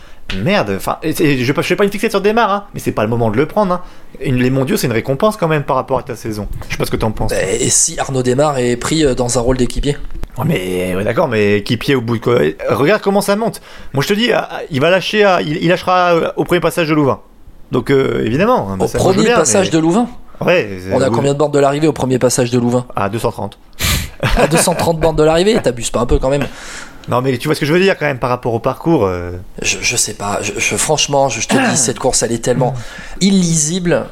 Merde, 0.43 0.73
enfin, 0.77 0.97
je 1.03 1.53
ne 1.53 1.63
fais 1.63 1.77
pas 1.77 1.85
une 1.85 1.91
fixette 1.91 2.11
sur 2.13 2.21
Desmar, 2.23 2.51
hein, 2.51 2.65
mais 2.73 2.81
c'est 2.81 2.93
pas 2.93 3.03
le 3.03 3.09
moment 3.11 3.31
de 3.31 3.37
le 3.37 3.45
prendre. 3.47 3.75
Hein. 3.75 3.81
Les 4.21 4.49
mondiaux, 4.49 4.79
c'est 4.79 4.87
une 4.87 4.93
récompense 4.95 5.37
quand 5.37 5.49
même 5.49 5.63
par 5.65 5.77
rapport 5.77 5.99
à 5.99 6.03
ta 6.03 6.17
saison. 6.17 6.49
Je 6.69 6.73
sais 6.73 6.79
pas 6.79 6.87
ce 6.87 6.91
que 6.91 6.97
t'en 6.97 7.11
penses. 7.11 7.31
Bah, 7.33 7.37
Et 7.43 7.69
si 7.69 7.99
Arnaud 8.01 8.23
Desmar 8.23 8.59
est 8.59 8.77
pris 8.77 9.05
euh, 9.05 9.15
dans 9.15 9.37
un 9.39 9.41
rôle 9.43 9.59
d'équipier 9.59 9.97
Ouais, 10.39 10.45
mais 10.47 10.97
ouais, 10.97 11.05
d'accord, 11.05 11.29
mais 11.29 11.59
équipier 11.59 11.95
au 11.95 12.01
bout 12.01 12.17
de 12.17 12.23
quoi? 12.25 12.39
Regarde 12.71 13.03
comment 13.03 13.21
ça 13.21 13.37
monte. 13.37 13.61
Moi, 13.93 14.03
je 14.03 14.09
te 14.09 14.15
dis, 14.15 14.33
ah, 14.33 14.49
ah, 14.51 14.61
il 14.71 14.81
va 14.81 14.89
lâcher, 14.89 15.23
à- 15.25 15.43
il, 15.43 15.59
il 15.63 15.69
lâchera 15.69 16.15
euh, 16.15 16.33
au 16.37 16.45
premier 16.45 16.61
passage 16.61 16.89
de 16.89 16.95
Louvain. 16.95 17.21
Donc 17.71 17.91
euh, 17.91 18.23
évidemment, 18.25 18.71
hein, 18.71 18.79
Au 18.81 18.87
ça, 18.87 18.99
je 18.99 19.05
veux 19.05 19.11
premier 19.13 19.27
bien, 19.27 19.37
passage 19.37 19.67
mais- 19.67 19.73
de 19.73 19.79
Louvain 19.79 20.07
Ouais. 20.41 20.79
On 20.93 21.01
a 21.01 21.09
combien 21.11 21.35
de 21.35 21.39
bornes 21.39 21.53
de 21.53 21.59
l'arrivée 21.61 21.87
au 21.87 21.93
premier 21.93 22.19
passage 22.19 22.51
de 22.51 22.59
Louvain 22.59 22.87
À 22.97 23.09
230. 23.11 23.59
À 24.37 24.47
230 24.47 24.99
bornes 24.99 25.15
de 25.17 25.23
l'arrivée 25.23 25.57
T'abuses 25.63 25.91
pas 25.91 26.01
un 26.01 26.07
peu 26.07 26.19
quand 26.19 26.31
même 26.31 26.47
Non, 27.09 27.21
mais 27.21 27.37
tu 27.39 27.49
vois 27.49 27.55
ce 27.55 27.61
que 27.61 27.67
je 27.67 27.73
veux 27.73 27.81
dire 27.81 27.99
quand 27.99 28.07
même 28.07 28.19
par 28.19 28.31
rapport 28.31 28.55
au 28.55 28.61
parcours. 28.61 29.05
euh, 29.07 29.33
je, 29.61 29.79
je 29.81 29.97
sais 29.97 30.15
pas, 30.15 30.39
je, 30.43 30.53
je- 30.59 30.77
franchement, 30.77 31.29
je, 31.29 31.41
je 31.41 31.49
te 31.49 31.55
dis, 31.71 31.77
cette 31.77 31.99
course 31.99 32.23
elle 32.23 32.33
est 32.33 32.45
tellement 32.45 32.75
illisible 33.21 34.07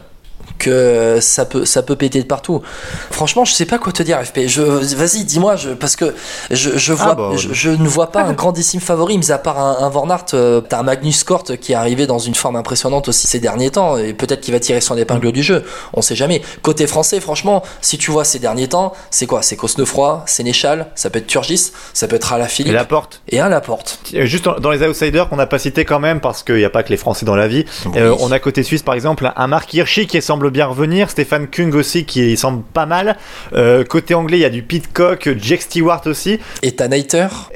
que 0.60 1.18
ça 1.20 1.44
peut, 1.44 1.64
ça 1.64 1.82
peut 1.82 1.96
péter 1.96 2.20
de 2.22 2.26
partout. 2.26 2.62
Franchement, 3.10 3.44
je 3.44 3.52
sais 3.52 3.66
pas 3.66 3.78
quoi 3.78 3.92
te 3.92 4.02
dire, 4.02 4.18
FP. 4.24 4.40
Je, 4.46 4.62
vas-y, 4.62 5.24
dis-moi, 5.24 5.56
je, 5.56 5.70
parce 5.70 5.96
que 5.96 6.14
je, 6.50 6.76
je 6.76 6.92
vois, 6.92 7.12
Ah 7.12 7.14
bah, 7.16 7.30
je, 7.36 7.48
je 7.52 7.70
ne 7.70 7.88
vois 7.88 8.12
pas 8.12 8.22
un 8.22 8.32
grandissime 8.32 8.80
favori, 8.80 9.18
mis 9.18 9.32
à 9.32 9.38
part 9.38 9.58
un, 9.58 9.84
un 9.84 9.88
Van 9.88 10.08
Aert. 10.10 10.26
euh, 10.34 10.60
T'as 10.60 10.78
un 10.80 10.82
Magnus 10.82 11.24
Cort 11.24 11.44
qui 11.60 11.72
est 11.72 11.74
arrivé 11.74 12.06
dans 12.06 12.18
une 12.18 12.34
forme 12.34 12.56
impressionnante 12.56 13.08
aussi 13.08 13.26
ces 13.26 13.40
derniers 13.40 13.70
temps, 13.70 13.96
et 13.96 14.12
peut-être 14.12 14.42
qu'il 14.42 14.54
va 14.54 14.60
tirer 14.60 14.80
son 14.80 14.96
épingle 14.96 15.32
du 15.32 15.42
jeu. 15.42 15.64
On 15.94 16.02
sait 16.02 16.14
jamais. 16.14 16.42
Côté 16.62 16.86
français, 16.86 17.18
franchement, 17.20 17.62
si 17.80 17.98
tu 17.98 18.10
vois 18.10 18.24
ces 18.24 18.38
derniers 18.38 18.68
temps, 18.68 18.92
c'est 19.10 19.26
quoi? 19.26 19.42
C'est 19.42 19.56
Cosnefroy, 19.56 20.22
Sénéchal, 20.26 20.86
ça 20.94 21.10
peut 21.10 21.18
être 21.18 21.26
Turgis, 21.26 21.72
ça 21.94 22.06
peut 22.06 22.16
être 22.16 22.32
Et 22.32 22.34
Alaphilippe 22.36 22.74
la 22.74 22.84
porte. 22.84 23.22
et 23.28 23.40
un 23.40 23.48
Laporte. 23.48 23.98
Euh, 24.14 24.26
Juste 24.26 24.44
dans- 24.44 24.58
dans 24.60 24.70
les 24.70 24.86
outsiders 24.86 25.28
qu'on 25.28 25.36
n'a 25.36 25.46
pas 25.46 25.58
cité 25.58 25.84
quand 25.84 25.98
même, 26.00 26.20
parce 26.20 26.42
qu'il 26.42 26.56
n'y 26.56 26.64
a 26.64 26.70
pas 26.70 26.82
que 26.82 26.90
les 26.90 26.96
Français 26.96 27.24
dans 27.26 27.36
la 27.36 27.48
vie. 27.48 27.64
Euh, 27.96 28.14
on 28.20 28.30
a 28.30 28.38
côté 28.38 28.62
suisse 28.62 28.82
par 28.82 28.94
exemple 28.94 29.30
un 29.34 29.46
Marc 29.46 29.72
Hirschi 29.74 30.06
qui 30.06 30.20
semble 30.20 30.49
bien 30.50 30.66
revenir, 30.66 31.10
Stéphane 31.10 31.48
Kung 31.48 31.74
aussi 31.74 32.04
qui 32.04 32.36
semble 32.36 32.62
pas 32.62 32.86
mal. 32.86 33.16
Euh, 33.54 33.84
côté 33.84 34.14
anglais, 34.14 34.38
il 34.38 34.42
y 34.42 34.44
a 34.44 34.50
du 34.50 34.62
Pitcock, 34.62 35.30
Jake 35.38 35.62
Stewart 35.62 36.02
aussi. 36.06 36.38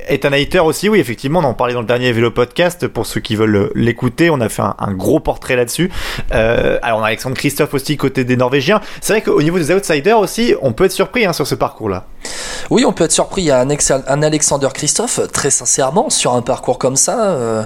Ethan 0.09 0.33
Hayter 0.33 0.61
aussi, 0.61 0.89
oui, 0.89 0.99
effectivement, 0.99 1.41
on 1.41 1.45
en 1.45 1.55
parlait 1.55 1.75
dans 1.75 1.81
le 1.81 1.87
dernier 1.87 2.13
vélo 2.13 2.31
podcast. 2.31 2.89
Pour 2.89 3.07
ceux 3.07 3.21
qui 3.21 3.37
veulent 3.37 3.71
l'écouter, 3.75 4.31
on 4.31 4.41
a 4.41 4.49
fait 4.49 4.63
un, 4.63 4.75
un 4.79 4.93
gros 4.93 5.21
portrait 5.21 5.57
là-dessus. 5.57 5.91
Euh, 6.33 6.79
alors, 6.83 7.01
on 7.01 7.03
a 7.03 7.07
Alexandre 7.07 7.37
Christophe 7.37 7.75
aussi, 7.75 7.97
côté 7.97 8.25
des 8.25 8.37
Norvégiens. 8.37 8.81
C'est 9.01 9.15
vrai 9.15 9.23
qu'au 9.23 9.43
niveau 9.43 9.59
des 9.59 9.73
outsiders 9.73 10.19
aussi, 10.19 10.55
on 10.63 10.73
peut 10.73 10.85
être 10.85 10.93
surpris 10.93 11.25
hein, 11.27 11.33
sur 11.33 11.47
ce 11.47 11.55
parcours-là. 11.55 12.07
Oui, 12.71 12.85
on 12.85 12.93
peut 12.93 13.05
être 13.05 13.13
surpris. 13.13 13.43
Il 13.43 13.47
y 13.47 13.51
a 13.51 13.61
un, 13.61 13.69
ex- 13.69 13.91
un 13.91 14.23
Alexander 14.23 14.69
Christophe, 14.73 15.21
très 15.33 15.51
sincèrement, 15.51 16.11
sur 16.11 16.35
un 16.35 16.43
parcours 16.43 16.79
comme 16.79 16.97
ça, 16.97 17.25
euh, 17.31 17.65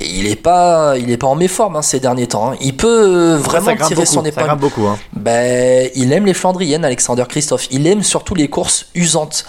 il 0.00 0.26
est 0.26 0.36
pas, 0.40 0.94
il 0.98 1.10
est 1.10 1.16
pas 1.16 1.26
en 1.26 1.34
méforme 1.34 1.76
hein, 1.76 1.82
ces 1.82 2.00
derniers 2.00 2.26
temps. 2.28 2.52
hein. 2.52 2.56
Il 2.60 2.76
peut 2.76 2.86
euh, 2.88 3.36
vraiment 3.38 3.66
ça 3.76 3.86
tirer 3.86 3.94
beaucoup, 3.94 4.06
son 4.06 4.22
Ça 4.22 4.28
épingle. 4.28 4.46
grimpe 4.48 4.60
beaucoup. 4.60 4.86
Hein. 4.86 4.98
Ben, 5.14 5.90
il 5.94 6.12
aime 6.12 6.26
les 6.26 6.34
Flandriennes, 6.34 6.84
Alexander 6.84 7.24
Christophe. 7.28 7.66
Il 7.70 7.86
aime 7.86 8.02
surtout 8.02 8.34
les 8.34 8.48
courses 8.48 8.86
usantes. 8.94 9.44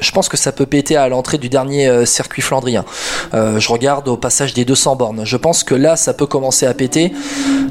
Je 0.00 0.10
pense 0.12 0.28
que 0.28 0.36
ça 0.36 0.52
peut 0.52 0.66
péter 0.66 0.96
à 0.96 1.08
l'entrée 1.08 1.38
du 1.38 1.48
dernier 1.48 1.88
euh, 1.88 2.06
circuit 2.06 2.42
flandrien. 2.42 2.84
Je 3.32 3.68
regarde 3.70 4.08
au 4.08 4.16
passage 4.16 4.54
des 4.54 4.64
200 4.64 4.96
bornes. 4.96 5.22
Je 5.24 5.36
pense 5.36 5.62
que 5.64 5.74
là, 5.74 5.96
ça 5.96 6.14
peut 6.14 6.26
commencer 6.26 6.66
à 6.66 6.74
péter 6.74 7.12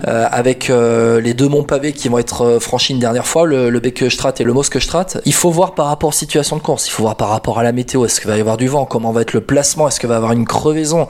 avec 0.06 0.70
les 0.70 1.34
deux 1.34 1.48
monts 1.48 1.64
pavés 1.64 1.94
qui 1.94 2.08
vont 2.10 2.18
être 2.20 2.60
franchis 2.60 2.94
une 2.94 3.00
dernière 3.00 3.28
fois, 3.28 3.46
le, 3.46 3.70
le 3.70 3.80
et 4.40 4.44
le 4.44 4.54
Moskestrat. 4.54 5.06
Il 5.26 5.34
faut 5.34 5.52
voir 5.52 5.74
par 5.74 5.88
rapport 5.88 6.14
aux 6.20 6.26
situations 6.30 6.58
de 6.58 6.62
course. 6.62 6.88
Il 6.88 6.92
faut 6.92 7.04
voir 7.04 7.16
par 7.16 7.30
rapport 7.30 7.60
à 7.60 7.64
la 7.64 7.72
météo. 7.72 8.06
Est-ce 8.06 8.20
qu'il 8.20 8.30
va 8.30 8.38
y 8.38 8.42
avoir 8.42 8.58
du 8.58 8.68
vent? 8.68 8.86
Comment 8.86 9.12
va 9.12 9.22
être 9.22 9.34
le 9.34 9.42
placement? 9.42 9.88
Est-ce 9.88 10.00
qu'il 10.00 10.10
va 10.10 10.16
y 10.16 10.18
avoir 10.18 10.34
une 10.34 10.46
crevaison? 10.46 11.08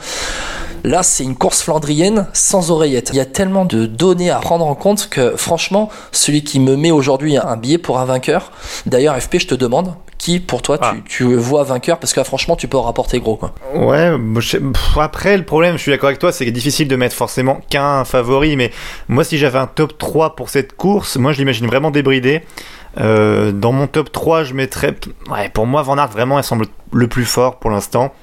Là, 0.84 1.04
c'est 1.04 1.24
une 1.24 1.36
course 1.36 1.62
flandrienne 1.64 2.28
sans 2.32 2.72
oreillette. 2.72 3.10
Il 3.12 3.18
y 3.18 3.20
a 3.20 3.26
tellement 3.26 3.66
de 3.66 3.86
données 3.86 4.30
à 4.30 4.38
prendre 4.38 4.66
en 4.66 4.76
compte 4.76 5.10
que, 5.10 5.36
franchement, 5.36 5.90
celui 6.12 6.44
qui 6.44 6.60
me 6.60 6.78
met 6.78 6.92
aujourd'hui 6.92 7.38
un 7.38 7.58
billet 7.58 7.78
pour 7.80 8.00
un 8.00 8.06
vainqueur, 8.06 8.52
d'ailleurs, 8.86 9.20
FP, 9.20 9.40
je 9.40 9.48
te 9.48 9.56
demande, 9.56 9.94
qui 10.18 10.40
pour 10.40 10.62
toi 10.62 10.78
Ah. 10.82 10.94
tu, 10.96 11.04
tu 11.04 11.36
vois 11.36 11.64
vainqueur? 11.64 11.98
Parce 11.98 12.14
que 12.14 12.20
là, 12.20 12.24
franchement, 12.24 12.56
tu 12.56 12.68
peux 12.70 12.78
rapporter 12.78 13.20
gros. 13.20 13.36
Quoi. 13.36 13.54
Ouais, 13.76 14.12
après, 14.98 15.36
le 15.38 15.44
problème, 15.44 15.76
je 15.78 15.82
suis 15.82 15.92
d'accord 15.92 16.08
avec 16.08 16.20
toi, 16.20 16.32
c'est 16.32 16.46
que 16.46 16.52
difficile 16.52 16.88
de 16.88 16.96
mettre 16.96 17.16
forcément 17.16 17.60
qu'un 17.70 18.06
favori. 18.06 18.56
Mais 18.56 18.72
moi, 19.10 19.24
si 19.26 19.38
j'avais 19.38 19.60
un 19.60 19.68
top 19.68 19.98
3 19.98 20.36
pour 20.36 20.50
cette 20.50 20.78
course, 20.78 21.18
moi, 21.18 21.34
je 21.34 21.40
l'imagine 21.40 21.68
vraiment 21.68 21.92
débridé. 21.92 22.44
Euh, 22.98 23.52
dans 23.52 23.72
mon 23.72 23.88
top 23.88 24.12
3, 24.12 24.44
je 24.44 24.54
mettrais. 24.54 24.96
Ouais, 25.30 25.50
pour 25.50 25.68
moi, 25.68 25.82
Van 25.82 25.98
Aert, 25.98 26.10
vraiment, 26.10 26.38
il 26.40 26.44
semble 26.44 26.66
le 26.92 27.08
plus 27.08 27.26
fort 27.26 27.58
pour 27.60 27.70
l'instant. 27.70 28.14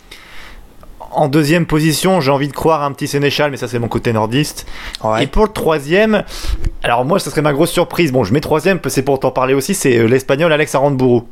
En 1.13 1.29
deuxième 1.29 1.67
position, 1.67 2.21
j'ai 2.21 2.31
envie 2.31 2.49
de 2.49 2.53
croire 2.53 2.83
un 2.83 2.93
petit 2.93 3.07
Sénéchal, 3.07 3.51
mais 3.51 3.57
ça, 3.57 3.69
c'est 3.69 3.79
mon 3.79 3.89
côté 3.89 4.13
nordiste. 4.13 4.67
Et 5.21 5.27
pour 5.27 5.45
le 5.45 5.53
troisième, 5.53 6.25
alors 6.83 7.05
moi, 7.05 7.19
ça 7.19 7.31
serait 7.31 7.43
ma 7.43 7.53
grosse 7.53 7.71
surprise. 7.71 8.13
Bon, 8.13 8.25
je 8.25 8.33
mets 8.35 8.41
troisième, 8.41 8.81
c'est 8.89 9.03
pour 9.03 9.21
t'en 9.21 9.31
parler 9.31 9.55
aussi, 9.55 9.75
c'est 9.75 9.97
euh, 9.97 10.07
l'espagnol 10.07 10.53
Alex 10.53 10.75
Aramburu. 10.75 11.23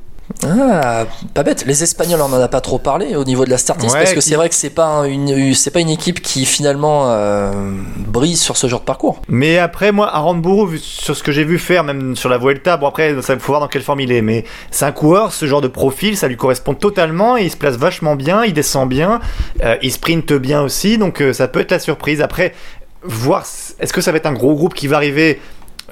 Ah, 0.42 1.04
pas 1.34 1.42
bête. 1.42 1.64
Les 1.66 1.82
Espagnols, 1.82 2.20
on 2.20 2.32
en 2.32 2.40
a 2.40 2.48
pas 2.48 2.60
trop 2.60 2.78
parlé 2.78 3.14
au 3.16 3.24
niveau 3.24 3.44
de 3.44 3.50
la 3.50 3.56
Ouais, 3.56 3.98
parce 4.00 4.12
que 4.14 4.20
c'est 4.20 4.34
vrai 4.36 4.48
que 4.48 4.54
c'est 4.54 4.70
pas 4.70 4.86
un- 4.86 5.04
une, 5.04 5.54
c'est 5.54 5.70
pas 5.70 5.80
une 5.80 5.90
équipe 5.90 6.20
qui 6.22 6.46
finalement 6.46 7.10
euh, 7.10 7.50
brille 7.98 8.36
sur 8.36 8.56
ce 8.56 8.66
genre 8.66 8.80
de 8.80 8.84
parcours. 8.84 9.20
Mais 9.28 9.58
après, 9.58 9.92
moi, 9.92 10.08
Aramburu, 10.14 10.72
vu- 10.72 10.78
sur 10.78 11.14
ce 11.16 11.22
que 11.22 11.30
j'ai 11.32 11.44
vu 11.44 11.58
faire, 11.58 11.84
même 11.84 12.16
sur 12.16 12.28
la 12.28 12.38
Vuelta, 12.38 12.76
bon 12.78 12.86
après, 12.86 13.20
ça 13.22 13.38
faut 13.38 13.52
voir 13.52 13.60
dans 13.60 13.68
quelle 13.68 13.82
forme 13.82 14.00
il 14.00 14.12
est, 14.12 14.22
mais 14.22 14.44
c'est 14.70 14.86
un 14.86 14.92
coureur, 14.92 15.32
ce 15.32 15.46
genre 15.46 15.60
de 15.60 15.68
profil, 15.68 16.16
ça 16.16 16.26
lui 16.28 16.36
correspond 16.36 16.74
totalement, 16.74 17.36
et 17.36 17.44
il 17.44 17.50
se 17.50 17.56
place 17.56 17.76
vachement 17.76 18.16
bien, 18.16 18.44
il 18.44 18.54
descend 18.54 18.88
bien, 18.88 19.20
euh, 19.62 19.76
il 19.82 19.92
sprinte 19.92 20.32
bien 20.32 20.62
aussi, 20.62 20.96
donc 20.98 21.20
euh, 21.20 21.32
ça 21.32 21.48
peut 21.48 21.60
être 21.60 21.70
la 21.70 21.78
surprise. 21.78 22.20
Après, 22.22 22.54
voir, 23.02 23.44
est-ce 23.78 23.92
que 23.92 24.00
ça 24.00 24.10
va 24.10 24.16
être 24.16 24.26
un 24.26 24.32
gros 24.32 24.54
groupe 24.54 24.74
qui 24.74 24.86
va 24.86 24.96
arriver 24.96 25.40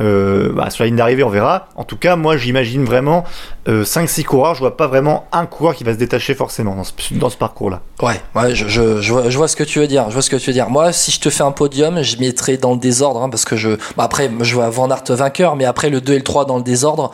euh, 0.01 0.51
bah, 0.55 0.71
sur 0.71 0.85
la 0.85 0.87
ligne 0.87 0.97
d'arrivée, 0.97 1.23
on 1.23 1.29
verra. 1.29 1.69
En 1.77 1.85
tout 1.85 1.99
cas, 1.99 2.17
moi, 2.17 2.39
j'imagine 2.39 2.83
vraiment 2.83 3.25
euh, 3.69 3.85
5-6 3.85 4.25
coureurs. 4.25 4.55
Je 4.55 4.61
vois 4.61 4.77
pas 4.77 4.87
vraiment 4.87 5.27
un 5.33 5.47
coureur 5.47 5.75
qui 5.75 5.85
va 5.85 5.93
se 5.93 5.99
détacher 5.99 6.35
forcément 6.35 6.75
dans 6.75 6.85
ce, 6.85 6.93
dans 7.13 7.31
ce 7.31 7.37
parcours-là. 7.37 7.81
Ouais, 8.01 8.21
ouais, 8.35 8.55
je, 8.55 8.67
je, 8.69 9.01
je, 9.01 9.13
vois, 9.13 9.29
je 9.29 9.37
vois 9.37 9.49
ce 9.49 9.57
que 9.57 9.65
tu 9.65 9.79
veux 9.79 9.87
dire. 9.87 10.07
Je 10.09 10.15
vois 10.15 10.23
ce 10.23 10.31
que 10.31 10.37
tu 10.37 10.47
veux 10.49 10.55
dire. 10.55 10.71
Moi, 10.71 10.93
si 10.93 11.11
je 11.11 11.21
te 11.21 11.31
fais 11.31 11.43
un 11.43 11.53
podium, 11.53 12.03
je 12.03 12.17
mettrai 12.17 12.57
dans 12.57 12.73
le 12.73 12.79
désordre, 12.79 13.23
hein, 13.23 13.29
parce 13.29 13.45
que 13.45 13.57
je, 13.57 13.71
bah 13.97 14.05
après, 14.05 14.31
je 14.41 14.55
vois 14.55 14.71
Van 14.71 14.91
Aert 14.91 15.05
vainqueur, 15.11 15.57
mais 15.57 15.65
après 15.65 15.91
le 15.91 16.01
2 16.01 16.13
et 16.15 16.17
le 16.17 16.25
3 16.25 16.47
dans 16.47 16.57
le 16.57 16.63
désordre, 16.63 17.13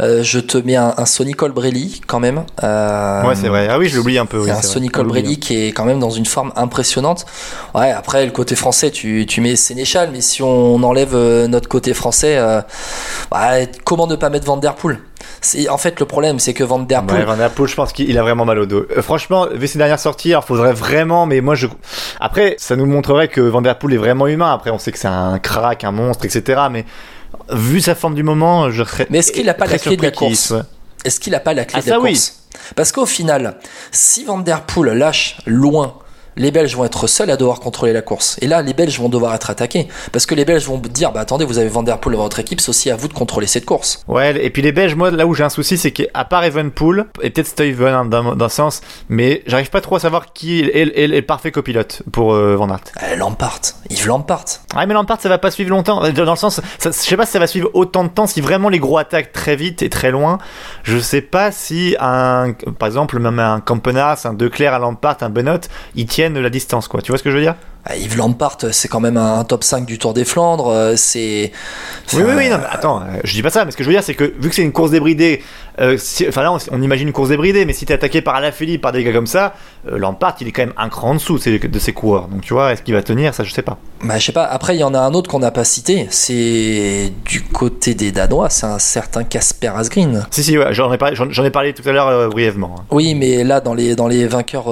euh, 0.00 0.22
je 0.22 0.40
te 0.40 0.58
mets 0.58 0.76
un, 0.76 0.94
un 0.96 1.06
Sonny 1.06 1.34
Colbrelli 1.34 2.00
quand 2.06 2.20
même. 2.20 2.44
Euh, 2.62 3.24
ouais, 3.24 3.34
c'est 3.36 3.48
vrai. 3.48 3.68
Ah 3.70 3.78
oui, 3.78 3.88
je 3.88 3.96
l'oublie 3.96 4.18
un 4.18 4.26
peu. 4.26 4.38
Oui, 4.38 4.50
un. 4.50 4.60
Sonny. 4.60 4.88
Colbrelli 4.88 5.38
qui 5.38 5.66
est 5.66 5.72
quand 5.72 5.84
même 5.84 6.00
dans 6.00 6.10
une 6.10 6.26
forme 6.26 6.52
impressionnante. 6.56 7.26
Ouais, 7.74 7.90
après 7.90 8.24
le 8.24 8.32
côté 8.32 8.56
français, 8.56 8.90
tu, 8.90 9.26
tu 9.26 9.40
mets 9.40 9.56
Sénéchal, 9.56 10.10
mais 10.12 10.20
si 10.20 10.42
on 10.42 10.82
enlève 10.82 11.14
euh, 11.14 11.46
notre 11.46 11.68
côté 11.68 11.94
français, 11.94 12.36
euh, 12.36 12.60
bah, 13.30 13.66
comment 13.84 14.06
ne 14.06 14.16
pas 14.16 14.30
mettre 14.30 14.46
Van 14.46 14.56
Der 14.56 14.74
Poel? 14.74 14.98
En 15.70 15.78
fait 15.78 16.00
le 16.00 16.06
problème, 16.06 16.38
c'est 16.38 16.54
que 16.54 16.64
Van 16.64 16.78
Der 16.78 17.04
Poel, 17.04 17.20
Ouais, 17.20 17.24
Van 17.24 17.36
Der 17.36 17.50
Poel, 17.50 17.68
je 17.68 17.74
pense 17.74 17.92
qu'il 17.92 18.16
a 18.18 18.22
vraiment 18.22 18.44
mal 18.44 18.58
au 18.58 18.66
dos. 18.66 18.86
Euh, 18.96 19.02
franchement, 19.02 19.46
vu 19.52 19.66
ses 19.66 19.78
dernières 19.78 20.00
sorties, 20.00 20.32
alors 20.32 20.44
faudrait 20.44 20.72
vraiment, 20.72 21.26
mais 21.26 21.40
moi 21.40 21.54
je. 21.54 21.66
Après, 22.20 22.56
ça 22.58 22.76
nous 22.76 22.86
montrerait 22.86 23.28
que 23.28 23.40
Van 23.40 23.62
Der 23.62 23.78
Poel 23.78 23.94
est 23.94 23.98
vraiment 23.98 24.26
humain. 24.26 24.52
Après, 24.52 24.70
on 24.70 24.78
sait 24.78 24.92
que 24.92 24.98
c'est 24.98 25.08
un 25.08 25.38
crack, 25.38 25.84
un 25.84 25.92
monstre, 25.92 26.24
etc. 26.24 26.62
Mais 26.70 26.84
vu 27.50 27.80
sa 27.80 27.94
forme 27.94 28.14
du 28.14 28.22
moment, 28.22 28.70
je 28.70 28.84
serais. 28.84 29.06
Mais 29.10 29.18
est-ce 29.18 29.32
qu'il 29.32 29.48
a 29.48 29.54
pas 29.54 29.66
la 29.66 29.78
clé 29.78 29.96
de 29.96 30.02
la 30.02 30.10
course 30.10 30.54
est-ce 31.04 31.20
qu'il 31.20 31.32
a 31.36 31.40
pas 31.40 31.54
la 31.54 31.64
clé 31.64 31.78
Ah, 31.80 31.84
de 31.84 31.90
la 31.90 32.00
oui. 32.00 32.10
course 32.10 32.40
Parce 32.74 32.90
qu'au 32.90 33.06
final, 33.06 33.56
si 33.92 34.24
Van 34.24 34.38
Der 34.38 34.62
Poel 34.62 34.98
lâche 34.98 35.38
loin, 35.46 35.94
les 36.38 36.50
Belges 36.50 36.74
vont 36.76 36.84
être 36.84 37.06
seuls 37.06 37.30
à 37.30 37.36
devoir 37.36 37.60
contrôler 37.60 37.92
la 37.92 38.02
course. 38.02 38.36
Et 38.40 38.46
là, 38.46 38.62
les 38.62 38.72
Belges 38.74 38.98
vont 38.98 39.08
devoir 39.08 39.34
être 39.34 39.50
attaqués. 39.50 39.88
Parce 40.12 40.24
que 40.26 40.34
les 40.34 40.44
Belges 40.44 40.64
vont 40.64 40.78
dire, 40.78 41.12
bah 41.12 41.20
attendez, 41.20 41.44
vous 41.44 41.58
avez 41.58 41.68
Van 41.68 41.82
Der 41.82 41.98
Poel 41.98 42.16
dans 42.16 42.22
votre 42.22 42.38
équipe, 42.38 42.60
c'est 42.60 42.70
aussi 42.70 42.90
à 42.90 42.96
vous 42.96 43.08
de 43.08 43.12
contrôler 43.12 43.46
cette 43.46 43.64
course. 43.66 44.02
Ouais, 44.08 44.34
et 44.44 44.50
puis 44.50 44.62
les 44.62 44.72
Belges, 44.72 44.94
moi, 44.94 45.10
là 45.10 45.26
où 45.26 45.34
j'ai 45.34 45.44
un 45.44 45.48
souci, 45.50 45.76
c'est 45.76 45.90
qu'à 45.90 46.24
part 46.24 46.44
Evenpool, 46.44 47.06
et 47.22 47.30
peut-être 47.30 47.48
Stuyven 47.48 47.94
hein, 47.94 48.04
d'un 48.36 48.48
sens, 48.48 48.80
mais 49.08 49.42
j'arrive 49.46 49.70
pas 49.70 49.80
trop 49.80 49.96
à 49.96 50.00
savoir 50.00 50.32
qui 50.32 50.60
est, 50.60 50.64
est- 50.76 51.04
est 51.04 51.06
le 51.08 51.22
parfait 51.22 51.50
copilote 51.50 52.02
pour 52.12 52.32
euh, 52.34 52.56
Van 52.56 52.68
Aert. 52.70 52.80
Euh, 53.02 53.16
Lampard, 53.16 53.60
Yves 53.90 54.06
Lampard. 54.06 54.44
Ah 54.74 54.86
mais 54.86 54.94
Lampard 54.94 55.20
ça 55.20 55.28
va 55.28 55.38
pas 55.38 55.50
suivre 55.50 55.70
longtemps 55.70 56.00
dans 56.12 56.30
le 56.30 56.36
sens 56.36 56.60
ça- 56.78 56.90
je 56.90 56.96
sais 56.96 57.16
pas 57.16 57.26
si 57.26 57.32
ça 57.32 57.38
va 57.38 57.46
suivre 57.46 57.70
autant 57.72 58.04
de 58.04 58.08
temps 58.08 58.26
si 58.26 58.40
vraiment 58.40 58.68
les 58.68 58.78
gros 58.78 58.98
attaquent 58.98 59.32
très 59.32 59.56
vite 59.56 59.82
et 59.82 59.88
très 59.88 60.10
loin 60.10 60.38
je 60.82 60.98
sais 60.98 61.22
pas 61.22 61.50
si 61.52 61.96
un 61.98 62.52
par 62.78 62.86
exemple 62.88 63.18
même 63.18 63.38
un 63.38 63.60
Campenas 63.60 64.22
un 64.24 64.34
Declerc 64.34 64.74
un 64.74 64.78
Lampard 64.78 65.16
un 65.22 65.30
Benot 65.30 65.60
ils 65.94 66.06
tiennent 66.06 66.27
la 66.36 66.50
distance 66.50 66.88
quoi. 66.88 67.02
Tu 67.02 67.12
vois 67.12 67.18
ce 67.18 67.22
que 67.22 67.30
je 67.30 67.36
veux 67.36 67.42
dire? 67.42 67.54
Yves 67.96 68.16
Lampard, 68.18 68.58
c'est 68.72 68.88
quand 68.88 69.00
même 69.00 69.16
un 69.16 69.44
top 69.44 69.64
5 69.64 69.86
du 69.86 69.98
Tour 69.98 70.12
des 70.12 70.24
Flandres. 70.26 70.68
euh, 70.68 70.94
C'est. 70.96 71.52
oui 72.12 72.22
oui 72.26 72.32
oui 72.36 72.48
non 72.50 72.58
mais 72.58 72.66
attends 72.70 73.00
euh, 73.00 73.20
je 73.24 73.32
dis 73.32 73.42
pas 73.42 73.50
ça 73.50 73.64
mais 73.64 73.70
ce 73.70 73.76
que 73.76 73.82
je 73.84 73.88
veux 73.88 73.94
dire 73.94 74.02
c'est 74.02 74.14
que 74.14 74.24
vu 74.38 74.48
que 74.50 74.54
c'est 74.54 74.62
une 74.62 74.72
course 74.72 74.90
débridée 74.90 75.42
euh, 75.80 75.96
si- 75.96 76.26
enfin 76.28 76.42
là 76.42 76.52
on, 76.52 76.58
on 76.72 76.82
imagine 76.82 77.06
une 77.08 77.12
course 77.14 77.28
débridée 77.30 77.64
mais 77.64 77.72
si 77.72 77.86
t'es 77.86 77.94
attaqué 77.94 78.20
par 78.20 78.34
Alaphilippe 78.34 78.82
par 78.82 78.92
des 78.92 79.02
gars 79.04 79.12
comme 79.12 79.26
ça 79.26 79.54
euh, 79.90 79.96
Lampard 79.96 80.36
il 80.40 80.48
est 80.48 80.52
quand 80.52 80.62
même 80.62 80.74
un 80.76 80.88
cran 80.90 81.10
en 81.10 81.14
dessous 81.14 81.38
de 81.38 81.78
ses, 81.78 81.92
coureurs 81.92 82.28
donc 82.28 82.42
tu 82.42 82.52
vois 82.52 82.72
est-ce 82.72 82.82
qu'il 82.82 82.94
va 82.94 83.02
tenir? 83.02 83.32
Ça 83.32 83.42
je 83.44 83.52
sais 83.54 83.62
pas 83.62 83.78
Bah, 84.04 84.18
je 84.18 84.26
sais 84.26 84.32
pas. 84.32 84.44
Après, 84.44 84.76
il 84.76 84.80
y 84.80 84.84
en 84.84 84.92
a 84.94 84.98
un 85.00 85.12
autre 85.14 85.28
qu'on 85.30 85.38
n'a 85.40 85.50
pas 85.50 85.64
cité. 85.64 86.06
C'est 86.10 87.10
du 87.24 87.42
côté 87.42 87.94
des 87.94 88.12
Danois. 88.12 88.48
C'est 88.50 88.66
un 88.66 88.78
certain 88.78 89.24
Casper 89.24 89.72
Asgreen. 89.74 90.24
si 90.30 90.42
si 90.44 90.56
ouais, 90.58 90.72
j'en 90.72 90.92
ai 90.92 90.98
parlé 90.98 91.16
j'en 91.16 91.28
j'en 91.30 91.44
ai 91.44 91.50
parlé 91.50 91.72
tout 91.72 91.82
à 91.88 91.92
l'heure 91.92 92.06
euh, 92.08 92.28
brièvement 92.28 92.76
hein. 92.78 92.84
Oui, 92.90 93.14
mais 93.14 93.42
là, 93.44 93.60
dans 93.60 93.74
les, 93.74 93.96
dans 93.96 94.06
les 94.08 94.26
vainqueurs 94.26 94.66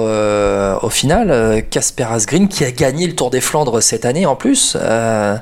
au 0.83 0.89
final, 0.89 1.63
Casper 1.69 2.05
Asgreen, 2.09 2.47
qui 2.47 2.63
a 2.63 2.71
gagné 2.71 2.96
le 3.05 3.13
Tour 3.15 3.29
des 3.29 3.41
Flandres 3.41 3.83
cette 3.83 4.05
année 4.05 4.25
en 4.25 4.35
plus. 4.35 4.75
euh, 4.81 5.35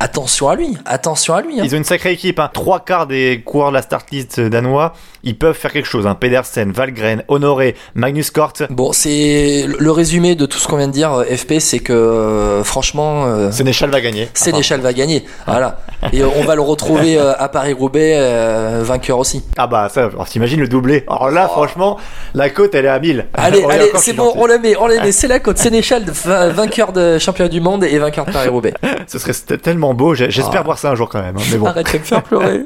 attention 0.00 0.48
à 0.48 0.56
lui, 0.56 0.76
attention 0.86 1.34
à 1.34 1.40
lui. 1.42 1.60
hein. 1.60 1.64
Ils 1.64 1.74
ont 1.74 1.78
une 1.78 1.84
sacrée 1.84 2.12
équipe. 2.12 2.38
Hein. 2.38 2.50
Trois 2.52 2.80
quarts 2.80 3.06
des 3.06 3.42
coureurs 3.44 3.70
de 3.70 3.74
la 3.76 3.82
start 3.82 4.10
list 4.10 4.40
danois, 4.40 4.92
ils 5.22 5.38
peuvent 5.38 5.54
faire 5.56 5.72
quelque 5.72 5.86
chose. 5.88 6.06
Hein. 6.06 6.14
Pedersen, 6.14 6.72
Valgren, 6.72 7.22
Honoré, 7.28 7.74
Magnus 7.94 8.30
Kort. 8.30 8.52
Bon, 8.70 8.92
c'est 8.92 9.66
le 9.66 9.90
résumé 9.90 10.34
de 10.34 10.46
tout 10.46 10.58
ce 10.58 10.66
qu'on 10.68 10.76
vient 10.76 10.88
de 10.88 10.92
dire, 10.92 11.12
euh, 11.12 11.24
FP, 11.24 11.58
c'est 11.60 11.78
que 11.78 11.92
euh, 11.92 12.64
franchement, 12.64 13.24
euh, 13.26 13.50
Sénéchal 13.52 13.90
va 13.90 14.00
gagner. 14.00 14.28
Sénéchal 14.34 14.80
va 14.80 14.92
gagner. 14.92 15.24
Voilà. 15.46 15.80
Et 16.12 16.20
euh, 16.22 16.28
on 16.36 16.44
va 16.44 16.54
le 16.54 16.60
retrouver 16.60 17.18
euh, 17.18 17.32
à 17.38 17.48
Paris-Roubaix, 17.48 18.14
euh, 18.16 18.82
vainqueur 18.84 19.18
aussi. 19.18 19.42
Ah 19.56 19.66
bah 19.66 19.88
ça, 19.88 20.04
alors 20.06 20.26
t'imagines 20.28 20.60
le 20.60 20.68
doublé. 20.68 21.04
Alors 21.08 21.30
là, 21.30 21.48
franchement, 21.48 21.98
la 22.34 22.50
côte 22.50 22.74
elle 22.74 22.84
est 22.84 22.88
à 22.88 22.98
1000. 22.98 23.26
Allez, 23.34 23.62
On 23.64 23.68
allez, 23.68 23.90
c'est 23.96 24.12
bon, 24.12 24.32
on 24.36 24.46
le 24.46 24.58
met, 24.58 24.76
on 24.76 24.86
le 24.86 25.00
met. 25.00 25.12
C'est 25.24 25.28
la 25.28 25.38
côte. 25.40 25.58
Sénéchal, 25.58 26.04
va- 26.24 26.48
vainqueur 26.50 26.92
de 26.92 27.18
championnat 27.18 27.48
du 27.48 27.60
monde 27.60 27.84
et 27.84 27.98
vainqueur 27.98 28.26
de 28.26 28.32
Paris-Roubaix. 28.32 28.74
Ce 29.06 29.18
serait 29.18 29.32
tellement 29.58 29.94
beau. 29.94 30.14
J'espère 30.14 30.60
Ah. 30.60 30.62
voir 30.62 30.78
ça 30.78 30.90
un 30.90 30.94
jour 30.94 31.08
quand 31.08 31.22
même. 31.22 31.36
hein, 31.36 31.42
mais 31.50 31.56
bon. 31.58 31.66
Arrête 31.66 31.92
de 31.92 31.98
me 31.98 32.04
faire 32.04 32.22
pleurer. 32.22 32.60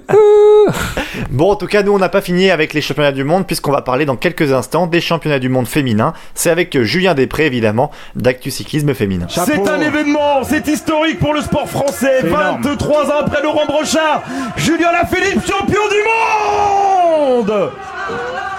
Bon, 1.31 1.51
en 1.53 1.57
tout 1.57 1.67
cas, 1.67 1.83
nous, 1.83 1.93
on 1.93 1.99
n'a 1.99 2.09
pas 2.09 2.21
fini 2.21 2.51
avec 2.51 2.75
les 2.75 2.81
championnats 2.81 3.13
du 3.13 3.25
monde, 3.25 3.47
puisqu'on 3.47 3.73
va 3.73 3.83
parler 3.83 4.05
dans 4.05 4.17
quelques 4.17 4.53
instants 4.53 4.87
des 4.87 5.01
championnats 5.01 5.39
du 5.39 5.49
monde 5.49 5.67
féminins. 5.67 6.13
C'est 6.35 6.51
avec 6.51 6.81
Julien 6.83 7.15
Després, 7.15 7.47
évidemment, 7.47 7.91
d'Actu 8.17 8.51
Cyclisme 8.51 8.95
Féminin. 8.95 9.27
C'est 9.29 9.69
un 9.69 9.81
événement, 9.81 10.43
c'est 10.45 10.67
historique 10.69 11.19
pour 11.19 11.35
le 11.35 11.41
sport 11.41 11.69
français. 11.69 12.21
23 12.25 13.07
ans 13.11 13.28
après 13.29 13.43
Laurent 13.43 13.67
Brochard, 13.67 14.23
Julien 14.57 14.91
Lafilippe, 14.93 15.47
champion 15.47 15.81
du 15.91 17.45
monde 17.47 17.71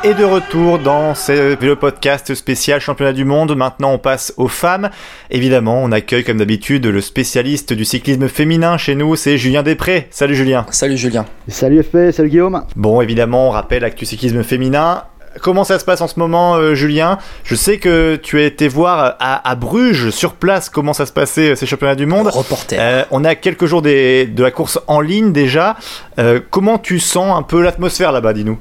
Et 0.04 0.14
de 0.14 0.24
retour 0.24 0.78
dans 0.80 1.16
ce- 1.16 1.62
le 1.64 1.76
podcast 1.76 2.34
spécial 2.36 2.80
championnat 2.80 3.12
du 3.14 3.26
monde. 3.26 3.56
Maintenant, 3.58 3.94
on 3.94 3.98
passe 3.98 4.32
aux 4.38 4.48
femmes. 4.48 4.92
Évidemment, 5.32 5.82
on 5.84 5.92
accueille 5.92 6.24
comme 6.24 6.38
d'habitude 6.38 6.86
le 6.86 7.02
spécialiste 7.02 7.74
du 7.74 7.84
cyclisme 7.84 8.28
féminin 8.30 8.78
chez 8.78 8.94
nous, 8.96 9.16
c'est 9.16 9.38
Julien 9.40 9.64
Després. 9.64 10.08
Salut 10.12 10.36
Julien. 10.36 10.66
Salut 10.70 10.98
Julien. 10.98 11.26
Salut 11.48 11.82
FP, 11.84 12.12
salut 12.12 12.30
Guillaume. 12.30 12.64
Bon, 12.76 13.02
évidemment, 13.02 13.48
on 13.48 13.52
rappelle 13.52 13.84
Actu 13.84 14.06
Cyclisme 14.06 14.44
féminin. 14.44 15.04
Comment 15.42 15.64
ça 15.64 15.80
se 15.80 15.86
passe 15.86 16.02
en 16.02 16.08
ce 16.08 16.20
moment, 16.20 16.56
euh, 16.56 16.76
Julien? 16.76 17.18
Je 17.44 17.56
sais 17.56 17.78
que 17.78 18.16
tu 18.18 18.40
as 18.40 18.46
été 18.46 18.68
voir 18.68 19.16
à, 19.20 19.50
à 19.50 19.56
Bruges, 19.56 20.10
sur 20.10 20.34
place, 20.34 20.70
comment 20.70 20.94
ça 20.94 21.06
se 21.06 21.12
passait 21.14 21.52
euh, 21.52 21.56
ces 21.56 21.66
championnats 21.66 21.96
du 21.96 22.06
monde. 22.06 22.28
Reporter. 22.28 22.78
Euh, 22.80 23.04
on 23.12 23.24
a 23.24 23.36
quelques 23.36 23.66
jours 23.66 23.82
des- 23.82 24.26
de 24.26 24.44
la 24.44 24.52
course 24.52 24.80
en 24.88 25.02
ligne 25.02 25.32
déjà. 25.32 25.76
Euh, 26.20 26.40
comment 26.50 26.78
tu 26.78 27.00
sens 27.00 27.38
un 27.38 27.44
peu 27.44 27.62
l'atmosphère 27.62 28.12
là-bas, 28.12 28.34
dis-nous? 28.34 28.58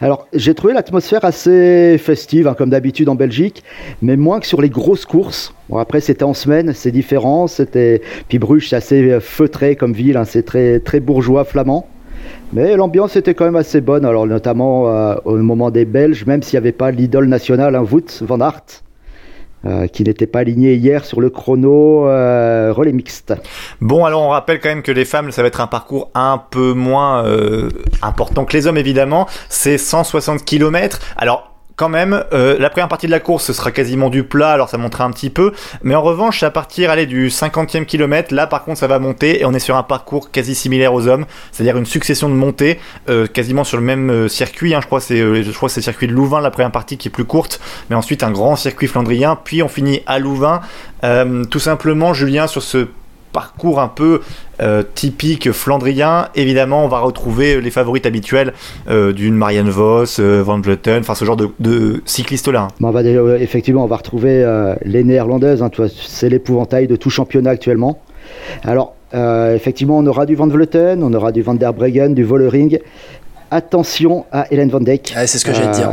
Alors, 0.00 0.26
j'ai 0.32 0.54
trouvé 0.54 0.72
l'atmosphère 0.74 1.24
assez 1.24 1.98
festive, 1.98 2.46
hein, 2.48 2.54
comme 2.56 2.70
d'habitude 2.70 3.08
en 3.08 3.14
Belgique, 3.14 3.62
mais 4.02 4.16
moins 4.16 4.40
que 4.40 4.46
sur 4.46 4.60
les 4.60 4.70
grosses 4.70 5.04
courses. 5.04 5.52
Bon, 5.68 5.78
après, 5.78 6.00
c'était 6.00 6.24
en 6.24 6.34
semaine, 6.34 6.72
c'est 6.74 6.90
différent. 6.90 7.46
C'était 7.46 8.02
puis 8.28 8.38
Bruges, 8.38 8.68
c'est 8.70 8.76
assez 8.76 9.18
feutré 9.20 9.76
comme 9.76 9.92
ville, 9.92 10.16
hein, 10.16 10.24
c'est 10.24 10.44
très 10.44 10.80
très 10.80 11.00
bourgeois 11.00 11.44
flamand. 11.44 11.88
Mais 12.52 12.76
l'ambiance 12.76 13.16
était 13.16 13.34
quand 13.34 13.44
même 13.44 13.56
assez 13.56 13.80
bonne, 13.80 14.04
alors 14.04 14.26
notamment 14.26 14.88
euh, 14.88 15.14
au 15.24 15.36
moment 15.36 15.70
des 15.70 15.84
Belges, 15.84 16.26
même 16.26 16.42
s'il 16.42 16.58
n'y 16.58 16.64
avait 16.64 16.72
pas 16.72 16.90
l'idole 16.90 17.26
nationale, 17.26 17.76
hein, 17.76 17.84
Wout 17.88 18.22
van 18.22 18.40
Aert, 18.40 18.82
euh, 19.66 19.86
qui 19.86 20.02
n'était 20.02 20.26
pas 20.26 20.40
aligné 20.40 20.74
hier 20.74 21.04
sur 21.04 21.20
le 21.20 21.30
chrono 21.30 22.08
euh, 22.08 22.72
relais 22.72 22.92
mixte. 22.92 23.34
Bon, 23.80 24.04
alors 24.04 24.22
on 24.22 24.30
rappelle 24.30 24.58
quand 24.58 24.68
même 24.68 24.82
que 24.82 24.92
les 24.92 25.04
femmes, 25.04 25.30
ça 25.30 25.42
va 25.42 25.48
être 25.48 25.60
un 25.60 25.68
parcours 25.68 26.10
un 26.14 26.42
peu 26.50 26.72
moins 26.72 27.24
important 28.02 28.44
que 28.44 28.56
les 28.56 28.66
hommes, 28.66 28.78
évidemment. 28.78 29.26
C'est 29.48 29.78
160 29.78 30.44
km. 30.44 30.98
Alors, 31.16 31.49
quand 31.80 31.88
même, 31.88 32.24
euh, 32.34 32.58
la 32.58 32.68
première 32.68 32.88
partie 32.88 33.06
de 33.06 33.10
la 33.10 33.20
course, 33.20 33.52
sera 33.52 33.70
quasiment 33.70 34.10
du 34.10 34.22
plat, 34.22 34.50
alors 34.52 34.68
ça 34.68 34.76
montera 34.76 35.04
un 35.04 35.10
petit 35.12 35.30
peu. 35.30 35.54
Mais 35.82 35.94
en 35.94 36.02
revanche, 36.02 36.42
à 36.42 36.50
partir 36.50 36.94
du 37.06 37.28
50e 37.28 37.86
kilomètre, 37.86 38.34
là 38.34 38.46
par 38.46 38.64
contre, 38.64 38.80
ça 38.80 38.86
va 38.86 38.98
monter 38.98 39.40
et 39.40 39.46
on 39.46 39.54
est 39.54 39.60
sur 39.60 39.78
un 39.78 39.82
parcours 39.82 40.30
quasi 40.30 40.54
similaire 40.54 40.92
aux 40.92 41.08
hommes, 41.08 41.24
c'est-à-dire 41.52 41.78
une 41.78 41.86
succession 41.86 42.28
de 42.28 42.34
montées, 42.34 42.78
euh, 43.08 43.26
quasiment 43.26 43.64
sur 43.64 43.78
le 43.78 43.82
même 43.82 44.10
euh, 44.10 44.28
circuit. 44.28 44.74
Hein, 44.74 44.80
je 44.82 44.86
crois 44.88 44.98
que 44.98 45.06
c'est, 45.06 45.16
je 45.16 45.50
c'est 45.50 45.80
le 45.80 45.82
circuit 45.82 46.06
de 46.06 46.12
Louvain, 46.12 46.42
la 46.42 46.50
première 46.50 46.70
partie 46.70 46.98
qui 46.98 47.08
est 47.08 47.10
plus 47.10 47.24
courte, 47.24 47.62
mais 47.88 47.96
ensuite 47.96 48.22
un 48.24 48.30
grand 48.30 48.56
circuit 48.56 48.86
flandrien, 48.86 49.38
puis 49.42 49.62
on 49.62 49.68
finit 49.68 50.02
à 50.04 50.18
Louvain. 50.18 50.60
Tout 51.50 51.60
simplement, 51.60 52.12
Julien, 52.12 52.46
sur 52.46 52.62
ce 52.62 52.88
parcours 53.32 53.80
un 53.80 53.88
peu 53.88 54.20
euh, 54.60 54.82
typique 54.94 55.52
flandrien, 55.52 56.28
évidemment, 56.34 56.84
on 56.84 56.88
va 56.88 56.98
retrouver 57.00 57.60
les 57.60 57.70
favorites 57.70 58.06
habituelles 58.06 58.52
euh, 58.88 59.12
d'une 59.12 59.34
Marianne 59.34 59.70
Vos, 59.70 60.04
euh, 60.20 60.42
Van 60.42 60.60
Vleuten, 60.60 61.00
enfin 61.00 61.14
ce 61.14 61.24
genre 61.24 61.36
de, 61.36 61.48
de 61.60 62.02
cyclistes-là. 62.04 62.62
hein. 62.62 62.68
Bon, 62.80 62.88
on 62.88 62.90
va, 62.90 63.00
euh, 63.00 63.38
effectivement, 63.38 63.84
on 63.84 63.86
va 63.88 63.96
retrouver 63.96 64.42
euh, 64.44 64.74
les 64.84 65.04
néerlandaises. 65.04 65.62
hein, 65.62 65.70
c'est 65.96 66.28
l'épouvantail 66.28 66.86
de 66.86 66.96
tout 66.96 67.10
championnat 67.10 67.50
actuellement. 67.50 68.00
Alors, 68.64 68.94
euh, 69.14 69.54
effectivement, 69.54 69.98
on 69.98 70.06
aura 70.06 70.26
du 70.26 70.34
Van 70.34 70.46
Vleuten, 70.46 71.02
on 71.02 71.12
aura 71.14 71.32
du 71.32 71.42
Van 71.42 71.54
der 71.54 71.72
Breggen, 71.72 72.10
du 72.14 72.24
Vollering. 72.24 72.78
Attention 73.50 74.26
à 74.30 74.46
Hélène 74.52 74.68
Van 74.70 74.80
Dijk. 74.80 75.12
Ah, 75.16 75.26
c'est 75.26 75.38
ce 75.38 75.44
que 75.44 75.52
j'allais 75.52 75.72
te 75.72 75.76
dire. 75.76 75.90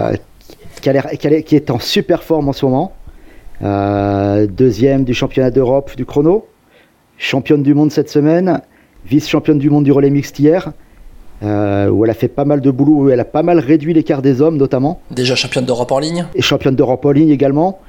qui, 0.81 0.89
a 0.89 0.93
qui 1.15 1.27
a 1.27 1.29
l'air- 1.29 1.43
qui 1.43 1.55
est 1.55 1.71
en 1.71 1.79
super 1.79 2.23
forme 2.23 2.49
en 2.49 2.53
ce 2.53 2.65
moment. 2.65 2.93
Euh, 3.63 4.45
deuxième 4.47 5.03
du 5.03 5.13
championnat 5.15 5.49
d'Europe 5.49 5.95
du 5.95 6.05
chrono. 6.05 6.45
Championne 7.17 7.63
du 7.63 7.73
monde 7.73 7.91
cette 7.91 8.09
semaine. 8.09 8.61
Vice-championne 9.05 9.57
du 9.57 9.69
monde 9.69 9.83
du 9.83 9.91
relais 9.91 10.09
mixte 10.09 10.39
hier. 10.39 10.71
euh, 11.43 11.87
où 11.89 12.03
elle 12.03 12.09
a 12.09 12.15
fait 12.15 12.27
pas 12.29 12.45
mal 12.45 12.61
de 12.61 12.71
boulot, 12.71 12.93
où 12.93 13.09
elle 13.11 13.19
a 13.19 13.25
pas 13.25 13.43
mal 13.43 13.59
réduit 13.59 13.93
l'écart 13.93 14.23
des 14.23 14.41
hommes 14.41 14.57
notamment 14.57 15.01
Déjà 15.11 15.35
championne 15.35 15.65
d'Europe 15.65 15.91
en 15.91 15.99
ligne. 15.99 16.25
et 16.33 16.41
championne 16.41 16.75
d'Europe 16.75 17.05
en 17.05 17.11
ligne 17.11 17.29
également. 17.29 17.79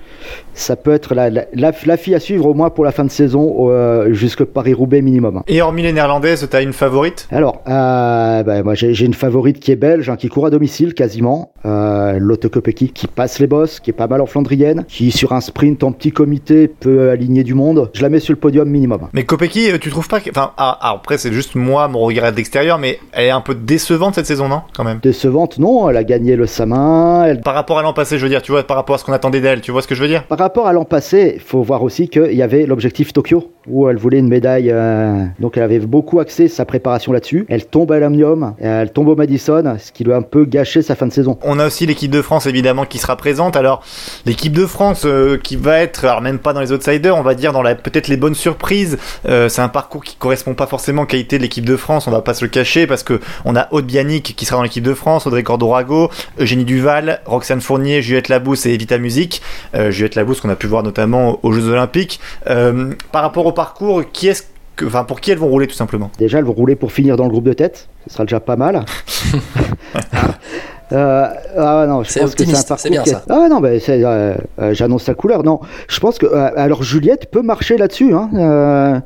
Ça 0.54 0.76
peut 0.76 0.92
être 0.92 1.14
la, 1.14 1.30
la, 1.30 1.44
la- 1.54 1.72
la 1.84 1.96
fille 1.96 2.14
à 2.14 2.20
suivre 2.20 2.46
au 2.46 2.54
moins 2.54 2.70
pour 2.70 2.84
la 2.84 2.90
fin 2.92 3.04
de 3.04 3.10
saison, 3.10 3.70
euh, 3.70 4.12
jusque 4.12 4.44
Paris-Roubaix 4.44 5.00
minimum. 5.02 5.42
Et 5.46 5.62
hormis 5.62 5.82
les 5.82 5.92
néerlandaises, 5.92 6.46
t'as 6.50 6.62
une 6.62 6.72
favorite? 6.72 7.28
Alors, 7.30 7.62
euh, 7.68 8.42
bah, 8.42 8.62
moi 8.62 8.74
j'ai 8.74 9.04
une 9.04 9.14
favorite 9.14 9.60
qui 9.60 9.70
est 9.72 9.76
belge, 9.76 10.10
hein, 10.10 10.16
qui 10.16 10.28
court 10.28 10.46
à 10.46 10.50
domicile 10.50 10.94
quasiment, 10.94 11.52
euh, 11.64 12.18
Lotte 12.18 12.48
Kopecky, 12.48 12.90
qui 12.90 13.06
passe 13.06 13.38
les 13.38 13.46
bosses, 13.46 13.78
qui 13.80 13.90
est 13.90 13.94
pas 13.94 14.06
mal 14.08 14.20
en 14.20 14.26
flandrienne, 14.26 14.84
qui 14.88 15.10
sur 15.12 15.32
un 15.32 15.40
sprint 15.40 15.84
en 15.84 15.92
petit 15.92 16.10
comité 16.10 16.66
peut 16.68 17.10
aligner 17.10 17.44
du 17.44 17.54
monde. 17.54 17.90
Je 17.94 18.02
la 18.02 18.08
mets 18.08 18.20
sur 18.20 18.32
le 18.32 18.38
podium 18.40 18.68
minimum. 18.68 19.08
Mais 19.12 19.24
Kopecky, 19.24 19.70
euh, 19.70 19.78
tu 19.78 19.90
trouves 19.90 20.08
pas 20.08 20.20
que... 20.20 20.30
Enfin, 20.30 20.50
ah, 20.56 20.76
ah, 20.80 20.92
après 20.96 21.18
c'est 21.18 21.32
juste 21.32 21.54
moi, 21.54 21.86
mon 21.88 22.00
regard 22.00 22.32
de 22.32 22.36
l'extérieur, 22.36 22.78
mais 22.78 22.98
elle 23.12 23.26
est 23.26 23.30
un 23.30 23.40
peu 23.40 23.54
décevante 23.54 24.16
cette 24.16 24.26
saison, 24.26 24.48
non 24.48 24.62
Quand 24.76 24.84
même? 24.84 24.98
Décevante, 25.02 25.58
non, 25.58 25.88
elle 25.88 25.96
a 25.96 26.04
gagné 26.04 26.34
le 26.36 26.46
Samin. 26.46 27.24
Elle... 27.26 27.40
Par 27.40 27.54
rapport 27.54 27.78
à 27.78 27.82
l'an 27.82 27.92
passé, 27.92 28.18
je 28.18 28.22
veux 28.24 28.28
dire, 28.28 28.42
tu 28.42 28.50
vois, 28.52 28.62
par 28.64 28.76
rapport 28.76 28.96
à 28.96 28.98
ce 28.98 29.04
qu'on 29.04 29.12
attendait 29.12 29.40
d'elle, 29.40 29.60
tu 29.60 29.70
vois 29.70 29.82
ce 29.82 29.88
que 29.88 29.94
je 29.94 29.97
Par 30.28 30.38
rapport 30.38 30.66
à 30.66 30.72
l'an 30.72 30.84
passé, 30.84 31.32
il 31.36 31.40
faut 31.40 31.62
voir 31.62 31.82
aussi 31.82 32.08
qu'il 32.08 32.34
y 32.34 32.42
avait 32.42 32.66
l'objectif 32.66 33.12
Tokyo, 33.12 33.52
où 33.70 33.88
elle 33.88 33.96
voulait 33.96 34.18
une 34.18 34.28
médaille. 34.28 34.70
euh, 34.70 35.24
donc 35.40 35.56
elle 35.56 35.62
avait 35.62 35.78
beaucoup 35.80 36.20
axé 36.20 36.48
sa 36.48 36.64
préparation 36.64 37.12
là-dessus. 37.12 37.46
Elle 37.48 37.66
tombe 37.66 37.92
à 37.92 37.98
l'Omnium, 37.98 38.54
elle 38.58 38.90
tombe 38.92 39.08
au 39.08 39.16
Madison, 39.16 39.76
ce 39.78 39.92
qui 39.92 40.04
lui 40.04 40.12
a 40.12 40.16
un 40.16 40.22
peu 40.22 40.44
gâché 40.44 40.82
sa 40.82 40.94
fin 40.94 41.06
de 41.06 41.12
saison. 41.12 41.38
On 41.42 41.58
a 41.58 41.66
aussi 41.66 41.86
l'équipe 41.86 42.10
de 42.10 42.22
France 42.22 42.46
évidemment 42.46 42.84
qui 42.84 42.98
sera 42.98 43.16
présente. 43.16 43.56
Alors 43.56 43.82
l'équipe 44.26 44.52
de 44.52 44.66
France 44.66 45.02
euh, 45.04 45.36
qui 45.36 45.56
va 45.56 45.80
être, 45.80 46.04
alors 46.04 46.20
même 46.20 46.38
pas 46.38 46.52
dans 46.52 46.60
les 46.60 46.72
outsiders, 46.72 47.16
on 47.16 47.22
va 47.22 47.34
dire 47.34 47.52
dans 47.52 47.62
la 47.62 47.74
peut-être 47.74 48.08
les 48.08 48.16
bonnes 48.16 48.34
surprises. 48.34 48.98
Euh, 49.28 49.48
c'est 49.48 49.62
un 49.62 49.68
parcours 49.68 50.02
qui 50.04 50.16
correspond 50.16 50.54
pas 50.54 50.66
forcément 50.66 51.02
aux 51.02 51.06
qualités 51.06 51.38
de 51.38 51.42
l'équipe 51.42 51.64
de 51.64 51.76
France. 51.76 52.06
On 52.06 52.10
va 52.10 52.22
pas 52.22 52.34
se 52.34 52.44
le 52.44 52.50
cacher 52.50 52.86
parce 52.86 53.02
que 53.02 53.20
on 53.44 53.56
a 53.56 53.68
Aude 53.72 53.86
Bianic 53.86 54.34
qui 54.36 54.44
sera 54.44 54.56
dans 54.56 54.62
l'équipe 54.62 54.84
de 54.84 54.94
France, 54.94 55.26
Audrey 55.26 55.42
Cordorago, 55.42 56.10
Eugénie 56.38 56.64
Duval, 56.64 57.20
Roxane 57.26 57.60
Fournier, 57.60 58.02
Juliette 58.02 58.28
Labousse 58.28 58.66
et 58.66 58.74
Evita 58.74 58.98
Music. 58.98 59.42
Euh, 59.74 59.90
Juliette 59.90 60.14
Labousse 60.14 60.40
qu'on 60.40 60.50
a 60.50 60.56
pu 60.56 60.66
voir 60.66 60.82
notamment 60.82 61.38
aux 61.42 61.52
Jeux 61.52 61.68
Olympiques. 61.68 62.20
Par 62.44 63.22
rapport 63.22 63.46
au 63.46 63.52
parcours, 63.58 64.04
qui 64.12 64.28
est-ce 64.28 64.44
que, 64.76 64.84
enfin 64.84 65.02
pour 65.02 65.20
qui 65.20 65.32
elles 65.32 65.38
vont 65.38 65.48
rouler 65.48 65.66
tout 65.66 65.74
simplement? 65.74 66.12
Déjà, 66.16 66.38
elles 66.38 66.44
vont 66.44 66.52
rouler 66.52 66.76
pour 66.76 66.92
finir 66.92 67.16
dans 67.16 67.24
le 67.24 67.30
groupe 67.30 67.42
de 67.42 67.52
tête. 67.52 67.88
Ce 68.06 68.14
sera 68.14 68.24
déjà 68.24 68.38
pas 68.38 68.54
mal. 68.54 68.84
Euh, 70.92 71.26
ah 71.56 71.86
non, 71.88 72.02
je 72.02 72.18
pense 72.18 72.34
que 72.34 72.44
c'est 72.44 72.72
un 72.72 72.76
c'est 72.76 72.90
bien 72.90 73.04
ça. 73.04 73.22
Ah 73.28 73.48
non, 73.50 73.62
euh, 73.64 73.78
euh, 73.98 74.34
j'annonce 74.72 75.06
la 75.06 75.14
couleur. 75.14 75.42
Non, 75.44 75.60
je 75.88 76.00
pense 76.00 76.18
que 76.18 76.26
euh, 76.26 76.50
alors 76.56 76.82
Juliette 76.82 77.30
peut 77.30 77.42
marcher 77.42 77.76
là-dessus. 77.76 78.14
Hein. 78.14 78.30
Euh, 78.34 79.00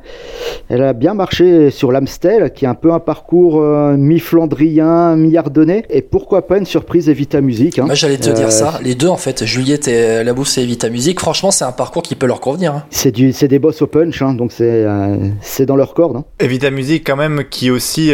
elle 0.69 0.83
a 0.83 0.93
bien 0.93 1.13
marché 1.13 1.69
sur 1.71 1.91
l'Amstel, 1.91 2.51
qui 2.53 2.65
est 2.65 2.67
un 2.67 2.73
peu 2.75 2.93
un 2.93 2.99
parcours 2.99 3.61
euh, 3.61 3.95
mi-flandrien, 3.97 5.15
mi-ardennais, 5.15 5.83
et 5.89 6.01
pourquoi 6.01 6.47
pas 6.47 6.57
une 6.57 6.65
surprise 6.65 7.09
Evita 7.09 7.41
Music. 7.41 7.79
Hein. 7.79 7.85
Moi 7.85 7.95
j'allais 7.95 8.17
te 8.17 8.29
Euh, 8.29 8.33
dire 8.33 8.51
ça. 8.51 8.79
Les 8.83 8.95
deux 8.95 9.07
en 9.07 9.17
fait, 9.17 9.43
Juliette 9.45 9.87
et 9.87 10.23
Labousse 10.23 10.57
et 10.57 10.63
Evita 10.63 10.89
Music, 10.89 11.19
franchement 11.19 11.51
c'est 11.51 11.65
un 11.65 11.71
parcours 11.71 12.03
qui 12.03 12.15
peut 12.15 12.25
leur 12.27 12.39
convenir. 12.39 12.73
hein. 12.73 12.83
C'est 12.89 13.11
du, 13.11 13.31
c'est 13.33 13.47
des 13.47 13.59
boss 13.59 13.81
au 13.81 13.87
punch, 13.87 14.21
hein, 14.21 14.33
donc 14.33 14.51
c'est, 14.51 14.63
euh, 14.85 15.15
c'est 15.41 15.65
dans 15.65 15.75
leur 15.75 15.93
corde. 15.93 16.17
hein. 16.17 16.23
Evita 16.39 16.69
Music 16.71 17.03
quand 17.05 17.15
même 17.15 17.43
qui 17.49 17.69
aussi 17.71 18.11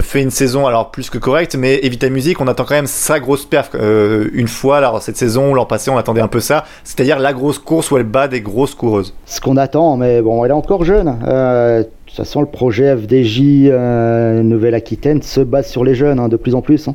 fait 0.00 0.22
une 0.22 0.30
saison 0.30 0.66
alors 0.66 0.90
plus 0.90 1.10
que 1.10 1.18
correcte 1.18 1.56
mais 1.56 1.80
Evita 1.84 2.08
Music 2.08 2.40
on 2.40 2.46
attend 2.48 2.64
quand 2.64 2.74
même 2.74 2.86
sa 3.06 3.20
grosse 3.20 3.44
perf 3.44 3.70
euh, 3.74 4.28
une 4.32 4.48
fois 4.48 4.78
alors 4.78 5.00
cette 5.00 5.16
saison 5.16 5.54
l'an 5.54 5.64
passé 5.64 5.90
on 5.90 5.96
attendait 5.96 6.20
un 6.20 6.28
peu 6.28 6.40
ça 6.40 6.64
c'est-à-dire 6.82 7.20
la 7.20 7.32
grosse 7.32 7.58
course 7.60 7.90
où 7.92 7.96
elle 7.96 8.02
bat 8.02 8.26
des 8.26 8.40
grosses 8.40 8.74
coureuses 8.74 9.14
Ce 9.26 9.40
qu'on 9.40 9.56
attend, 9.56 9.96
mais 9.96 10.20
bon, 10.22 10.44
elle 10.44 10.50
est 10.50 10.54
encore 10.54 10.84
jeune. 10.84 11.16
Euh, 11.26 11.82
de 11.82 11.88
toute 12.06 12.16
façon, 12.16 12.40
le 12.40 12.46
projet 12.46 12.96
FDJ 12.96 13.40
euh, 13.68 14.42
Nouvelle-Aquitaine 14.42 15.22
se 15.22 15.40
base 15.40 15.68
sur 15.68 15.84
les 15.84 15.94
jeunes 15.94 16.18
hein, 16.18 16.28
de 16.28 16.36
plus 16.36 16.54
en 16.54 16.62
plus. 16.62 16.88
hein. 16.88 16.94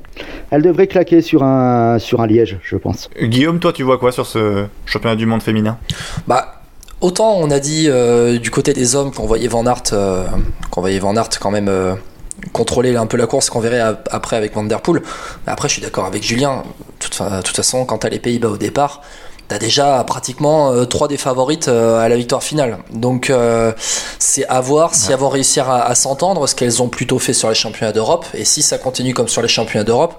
Elle 0.50 0.62
devrait 0.64 0.88
claquer 0.88 1.22
sur 1.22 1.44
un, 1.44 1.98
sur 2.00 2.22
un 2.22 2.28
Liège, 2.28 2.60
je 2.64 2.76
pense. 2.78 3.10
Guillaume 3.22 3.60
toi 3.60 3.72
tu 3.72 3.84
vois 3.84 3.98
quoi 3.98 4.12
sur 4.12 4.26
ce 4.26 4.66
championnat 4.86 5.16
du 5.16 5.26
monde 5.26 5.42
féminin? 5.42 5.78
Bah 6.28 6.56
autant 7.00 7.36
on 7.38 7.50
a 7.52 7.60
dit 7.60 7.86
euh, 7.88 8.38
du 8.38 8.52
côté 8.52 8.74
des 8.74 8.96
hommes 8.96 9.12
qu'on 9.12 9.26
voyait 9.28 9.48
Van 9.48 9.66
Aert, 9.66 9.84
euh, 9.94 10.26
qu'on 10.72 10.82
voyait 10.82 11.00
Van 11.00 11.16
Aert 11.16 11.30
quand 11.40 11.52
même 11.52 11.68
euh, 11.70 11.94
contrôler 12.54 12.96
un 12.96 13.06
peu 13.06 13.18
la 13.18 13.28
course 13.28 13.50
qu'on 13.50 13.60
verrait 13.60 13.80
ap- 13.80 14.10
après 14.12 14.36
avec 14.36 14.54
Van 14.56 14.64
Der 14.64 14.82
Poel. 14.82 15.02
Après 15.48 15.68
je 15.68 15.74
suis 15.74 15.82
d'accord 15.82 16.06
avec 16.06 16.24
Julien. 16.24 16.64
De 17.00 17.42
toute, 17.42 17.56
façon 17.56 17.86
quand 17.86 18.00
t'as 18.00 18.10
les 18.10 18.20
Pays-Bas 18.20 18.50
au 18.50 18.58
départ. 18.58 19.02
T'as 19.48 19.60
déjà 19.60 20.02
pratiquement 20.06 20.72
euh, 20.72 20.86
trois 20.86 21.10
des 21.10 21.18
favorites 21.18 21.68
euh, 21.68 22.00
à 22.00 22.08
la 22.08 22.16
victoire 22.16 22.42
finale. 22.42 22.78
Donc 22.94 23.30
euh, 23.30 23.74
c'est 24.18 24.46
à 24.48 24.62
voir 24.62 24.96
si 24.96 25.12
elles 25.12 25.18
vont 25.18 25.28
réussir 25.28 25.70
à, 25.70 25.82
à 25.84 25.94
s'entendre, 25.94 26.48
ce 26.48 26.56
qu'elles 26.56 26.82
ont 26.82 26.88
plutôt 26.88 27.20
fait 27.20 27.34
sur 27.34 27.50
les 27.50 27.56
championnats 27.56 27.92
d'Europe. 27.92 28.26
Et 28.34 28.46
si 28.46 28.62
ça 28.62 28.78
continue 28.78 29.14
comme 29.14 29.28
sur 29.28 29.42
les 29.42 29.50
championnats 29.50 29.84
d'Europe, 29.84 30.14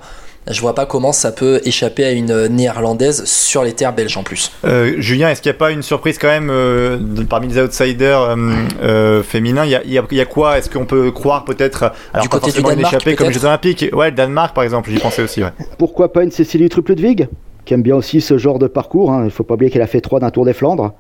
je 0.51 0.61
vois 0.61 0.75
pas 0.75 0.87
comment 0.87 1.13
ça 1.13 1.31
peut 1.33 1.61
échapper 1.65 2.05
à 2.05 2.13
une 2.13 2.47
néerlandaise 2.49 3.25
sur 3.25 3.63
les 3.63 3.73
terres 3.75 3.93
belges 3.95 4.17
en 4.17 4.23
plus. 4.23 4.51
Euh, 4.65 4.95
Julien, 4.99 5.31
est-ce 5.31 5.41
qu'il 5.43 5.51
n'y 5.51 5.57
a 5.57 5.59
pas 5.59 5.71
une 5.71 5.83
surprise 5.83 6.19
quand 6.19 6.29
même 6.29 6.51
euh, 6.51 6.99
de- 7.01 7.23
parmi 7.23 7.47
les 7.49 7.59
outsiders 7.61 8.21
euh, 8.23 8.37
euh, 8.83 9.23
féminins 9.23 9.65
Il 9.65 9.71
y 9.71 9.99
a, 9.99 10.03
y 10.03 10.17
y 10.19 10.27
quoi? 10.27 10.59
Est-ce 10.59 10.69
qu'on 10.69 10.85
peut 10.87 11.11
croire 11.13 11.45
peut-être 11.45 11.93
alors 12.13 12.25
Du 12.25 12.29
pas 12.29 12.39
côté 12.41 12.61
du 12.61 12.69
une 12.69 12.81
échappée 12.81 13.15
comme 13.15 13.29
les 13.29 13.33
Jeux 13.35 13.45
Olympiques? 13.45 13.85
Ouais, 13.93 14.11
le 14.11 14.17
Danemark 14.17 14.55
par 14.55 14.65
exemple, 14.65 14.91
j'y 14.91 14.99
pensais 14.99 15.23
aussi. 15.23 15.43
Ouais. 15.43 15.51
Pourquoi 15.79 16.13
pas 16.13 16.25
une 16.25 16.31
Cécilie 16.33 16.69
Trup-Ludwig, 16.69 17.29
qui 17.65 17.75
aime 17.75 17.83
bien 17.83 17.95
aussi 17.97 18.21
ce 18.21 18.37
genre 18.39 18.59
de 18.59 18.67
parcours. 18.67 19.13
hein. 19.13 19.21
Il 19.23 19.27
ne 19.27 19.31
faut 19.31 19.45
pas 19.45 19.55
oublier 19.55 19.71
qu'elle 19.71 19.83
a 19.83 19.87
fait 19.87 20.01
3 20.01 20.19
d'un 20.21 20.31
Tour 20.31 20.45
des 20.45 20.53
Flandres. 20.55 20.93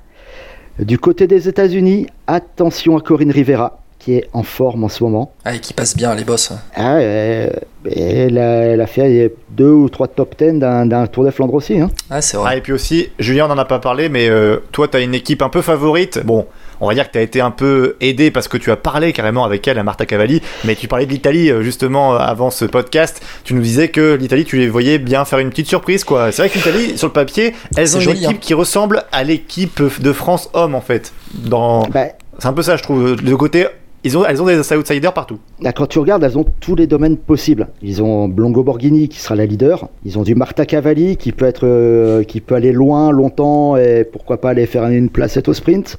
Du 0.78 0.98
côté 0.98 1.26
des 1.26 1.48
États-Unis, 1.48 2.06
attention 2.26 2.96
à 2.96 3.00
Corinne 3.00 3.30
Rivera, 3.30 3.81
qui 4.02 4.14
est 4.16 4.28
en 4.32 4.42
forme 4.42 4.82
en 4.84 4.88
ce 4.88 5.04
moment. 5.04 5.32
Ah, 5.44 5.54
et 5.54 5.60
qui 5.60 5.72
passe 5.74 5.96
bien 5.96 6.14
les 6.14 6.24
boss. 6.24 6.52
Ah, 6.74 6.96
euh, 6.96 7.48
elle, 7.94 8.36
a, 8.38 8.62
elle 8.64 8.80
a 8.80 8.86
fait 8.86 9.32
deux 9.50 9.70
ou 9.70 9.88
trois 9.88 10.08
top 10.08 10.34
10 10.36 10.58
d'un 10.58 11.06
Tour 11.06 11.24
des 11.24 11.30
Flandres 11.30 11.54
aussi. 11.54 11.78
hein. 11.80 11.88
Ah, 12.10 12.20
c'est 12.20 12.36
Ah, 12.36 12.40
vrai. 12.40 12.58
et 12.58 12.60
puis 12.60 12.72
aussi, 12.72 13.10
Julien, 13.20 13.44
on 13.46 13.48
n'en 13.48 13.58
a 13.58 13.64
pas 13.64 13.78
parlé, 13.78 14.08
mais 14.08 14.28
euh, 14.28 14.56
toi, 14.72 14.88
tu 14.88 14.96
as 14.96 15.00
une 15.00 15.14
équipe 15.14 15.40
un 15.42 15.48
peu 15.48 15.62
favorite. 15.62 16.20
Bon, 16.24 16.46
on 16.80 16.88
va 16.88 16.94
dire 16.94 17.06
que 17.06 17.12
tu 17.12 17.18
as 17.18 17.22
été 17.22 17.40
un 17.40 17.52
peu 17.52 17.94
aidé 18.00 18.32
parce 18.32 18.48
que 18.48 18.56
tu 18.56 18.72
as 18.72 18.76
parlé 18.76 19.12
carrément 19.12 19.44
avec 19.44 19.68
elle, 19.68 19.78
à 19.78 19.84
Marta 19.84 20.04
Cavalli, 20.04 20.42
mais 20.64 20.74
tu 20.74 20.88
parlais 20.88 21.06
de 21.06 21.12
l'Italie 21.12 21.50
euh, 21.50 21.62
justement 21.62 22.14
euh, 22.14 22.18
avant 22.18 22.50
ce 22.50 22.64
podcast. 22.64 23.22
Tu 23.44 23.54
nous 23.54 23.62
disais 23.62 23.86
que 23.88 24.14
l'Italie, 24.14 24.44
tu 24.44 24.56
les 24.58 24.68
voyais 24.68 24.98
bien 24.98 25.24
faire 25.24 25.38
une 25.38 25.50
petite 25.50 25.68
surprise, 25.68 26.02
quoi. 26.02 26.32
C'est 26.32 26.42
vrai 26.42 26.48
que 26.50 26.56
l'Italie, 26.58 26.98
sur 26.98 27.06
le 27.06 27.12
papier, 27.12 27.54
elles 27.76 27.94
ont 27.96 28.00
une 28.00 28.04
joli, 28.04 28.24
équipe 28.24 28.36
hein. 28.36 28.40
qui 28.40 28.54
ressemble 28.54 29.04
à 29.12 29.22
l'équipe 29.22 29.80
de 30.00 30.12
France 30.12 30.50
homme, 30.54 30.74
en 30.74 30.80
fait. 30.80 31.12
Dans... 31.34 31.82
Bah, 31.86 32.06
C'est 32.38 32.48
un 32.48 32.52
peu 32.52 32.62
ça, 32.62 32.76
je 32.76 32.82
trouve. 32.82 33.14
De 33.16 33.34
côté, 33.36 33.66
ils 34.04 34.18
ont, 34.18 34.24
elles 34.24 34.42
ont 34.42 34.46
des 34.46 34.58
outsiders 34.58 35.14
partout. 35.14 35.38
Là, 35.60 35.72
quand 35.72 35.86
tu 35.86 35.98
regardes, 36.00 36.24
elles 36.24 36.36
ont 36.36 36.44
tous 36.60 36.74
les 36.74 36.88
domaines 36.88 37.16
possibles. 37.16 37.68
Ils 37.82 38.02
ont 38.02 38.26
Blongo 38.26 38.64
Borghini 38.64 39.08
qui 39.08 39.20
sera 39.20 39.36
la 39.36 39.46
leader. 39.46 39.88
Ils 40.04 40.18
ont 40.18 40.22
du 40.22 40.34
Marta 40.34 40.66
Cavalli 40.66 41.16
qui 41.16 41.30
peut 41.30 41.44
être, 41.44 41.66
euh, 41.66 42.24
qui 42.24 42.40
peut 42.40 42.56
aller 42.56 42.72
loin, 42.72 43.12
longtemps 43.12 43.76
et 43.76 44.04
pourquoi 44.04 44.40
pas 44.40 44.50
aller 44.50 44.66
faire 44.66 44.86
une 44.88 45.08
placette 45.08 45.48
au 45.48 45.54
sprint. 45.54 45.98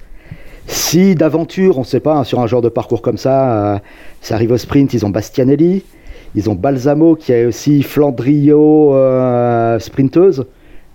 Si 0.67 1.15
d'aventure, 1.15 1.77
on 1.77 1.81
ne 1.81 1.85
sait 1.85 1.99
pas, 2.01 2.15
hein, 2.15 2.23
sur 2.23 2.39
un 2.39 2.47
genre 2.47 2.61
de 2.61 2.69
parcours 2.69 3.01
comme 3.01 3.17
ça, 3.17 3.75
euh, 3.75 3.79
ça 4.21 4.35
arrive 4.35 4.51
au 4.51 4.57
sprint, 4.57 4.93
ils 4.93 5.05
ont 5.05 5.09
Bastianelli, 5.09 5.83
ils 6.35 6.49
ont 6.49 6.55
Balsamo 6.55 7.15
qui 7.15 7.31
est 7.31 7.45
aussi 7.45 7.83
Flandrio 7.83 8.95
euh, 8.95 9.79
sprinteuse. 9.79 10.45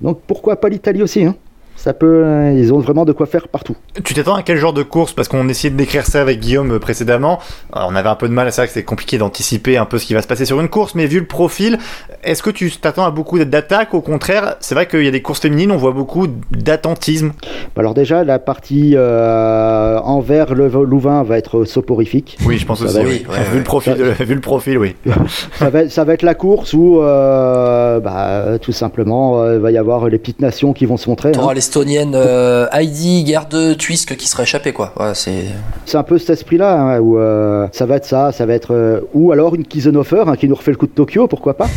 Donc 0.01 0.21
pourquoi 0.27 0.57
pas 0.57 0.68
l'Italie 0.68 1.03
aussi 1.03 1.25
hein 1.25 1.37
Ça 1.80 1.92
peut, 1.92 2.22
euh, 2.24 2.52
ils 2.58 2.72
ont 2.74 2.80
vraiment 2.80 3.04
de 3.04 3.12
quoi 3.12 3.26
faire 3.26 3.46
partout. 3.46 3.76
Tu 4.02 4.12
t'attends 4.12 4.34
à 4.34 4.42
quel 4.42 4.56
genre 4.58 4.72
de 4.72 4.82
course? 4.82 5.12
Parce 5.12 5.28
qu'on 5.28 5.48
essayait 5.48 5.70
de 5.70 5.76
décrire 5.76 6.04
ça 6.06 6.20
avec 6.20 6.40
Guillaume 6.40 6.72
euh, 6.72 6.78
précédemment. 6.80 7.38
Alors, 7.72 7.88
on 7.92 7.94
avait 7.94 8.08
un 8.08 8.16
peu 8.16 8.28
de 8.28 8.32
mal 8.32 8.48
à 8.48 8.50
ça, 8.50 8.66
que 8.66 8.72
c'est 8.72 8.82
compliqué 8.82 9.16
d'anticiper 9.16 9.76
un 9.76 9.84
peu 9.84 9.98
ce 9.98 10.06
qui 10.06 10.12
va 10.12 10.20
se 10.20 10.26
passer 10.26 10.44
sur 10.44 10.60
une 10.60 10.68
course, 10.68 10.96
mais 10.96 11.06
vu 11.06 11.20
le 11.20 11.26
profil, 11.26 11.78
est-ce 12.24 12.42
que 12.42 12.50
tu 12.50 12.72
t'attends 12.72 13.04
à 13.04 13.12
beaucoup 13.12 13.38
d'attaques? 13.38 13.94
Au 13.94 14.00
contraire, 14.00 14.56
c'est 14.58 14.74
vrai 14.74 14.86
qu'il 14.88 15.04
y 15.04 15.08
a 15.08 15.12
des 15.12 15.22
courses 15.22 15.38
féminines, 15.40 15.70
on 15.70 15.76
voit 15.76 15.92
beaucoup 15.92 16.26
d'attentisme. 16.50 17.30
Alors 17.76 17.94
déjà, 17.94 18.24
la 18.24 18.40
partie 18.40 18.94
euh, 18.96 20.00
envers 20.00 20.54
le 20.54 20.68
Louvain 20.84 21.22
va 21.22 21.38
être 21.38 21.64
soporifique. 21.64 22.38
Oui, 22.44 22.58
je 22.58 22.66
pense 22.66 22.84
Ça 22.84 22.86
aussi. 22.86 22.98
oui. 23.08 23.26
ouais, 23.30 23.44
vu. 23.52 23.58
Le 23.58 23.64
profil, 23.64 23.94
vu 23.94 24.34
le 24.34 24.40
profil, 24.40 24.78
oui. 24.78 24.96
ça, 25.54 25.70
va, 25.70 25.88
ça 25.88 26.02
va 26.04 26.14
être 26.14 26.22
la 26.22 26.34
course 26.34 26.72
où, 26.74 27.00
euh, 27.00 28.00
bah, 28.00 28.58
tout 28.60 28.72
simplement, 28.72 29.40
euh, 29.42 29.54
il 29.54 29.60
va 29.60 29.70
y 29.70 29.78
avoir 29.78 30.08
les 30.08 30.18
petites 30.18 30.40
nations 30.40 30.72
qui 30.72 30.86
vont 30.86 30.96
se 30.96 31.08
montrer. 31.08 31.30
hein. 31.30 31.40
T'auras 31.70 31.85
l'estonienne 31.85 32.14
euh, 32.14 32.66
Heidi 32.72 33.26
Gerde 33.26 33.76
Twisk 33.76 34.16
qui 34.16 34.26
sera 34.28 34.42
échappée 34.42 34.72
quoi. 34.72 34.92
Ouais, 34.98 35.14
c'est 35.14 35.44
C'est 35.87 35.96
un 35.96 36.02
peu 36.02 36.18
cet 36.18 36.31
esprit-là 36.31 36.81
hein, 36.81 37.00
où 37.00 37.18
euh, 37.18 37.66
ça 37.72 37.87
va 37.87 37.96
être 37.96 38.07
ça, 38.07 38.33
ça 38.33 38.46
va 38.46 38.54
être 38.54 38.72
euh, 38.74 39.00
ou 39.14 39.33
alors 39.33 39.54
une 39.54 39.64
Kisenhofer 39.64 40.24
hein, 40.26 40.37
qui 40.37 40.48
nous 40.48 40.54
refait 40.54 40.70
le 40.70 40.76
coup 40.76 40.87
de 40.87 40.92
Tokyo, 40.92 41.26
pourquoi 41.26 41.57
pas 41.57 41.68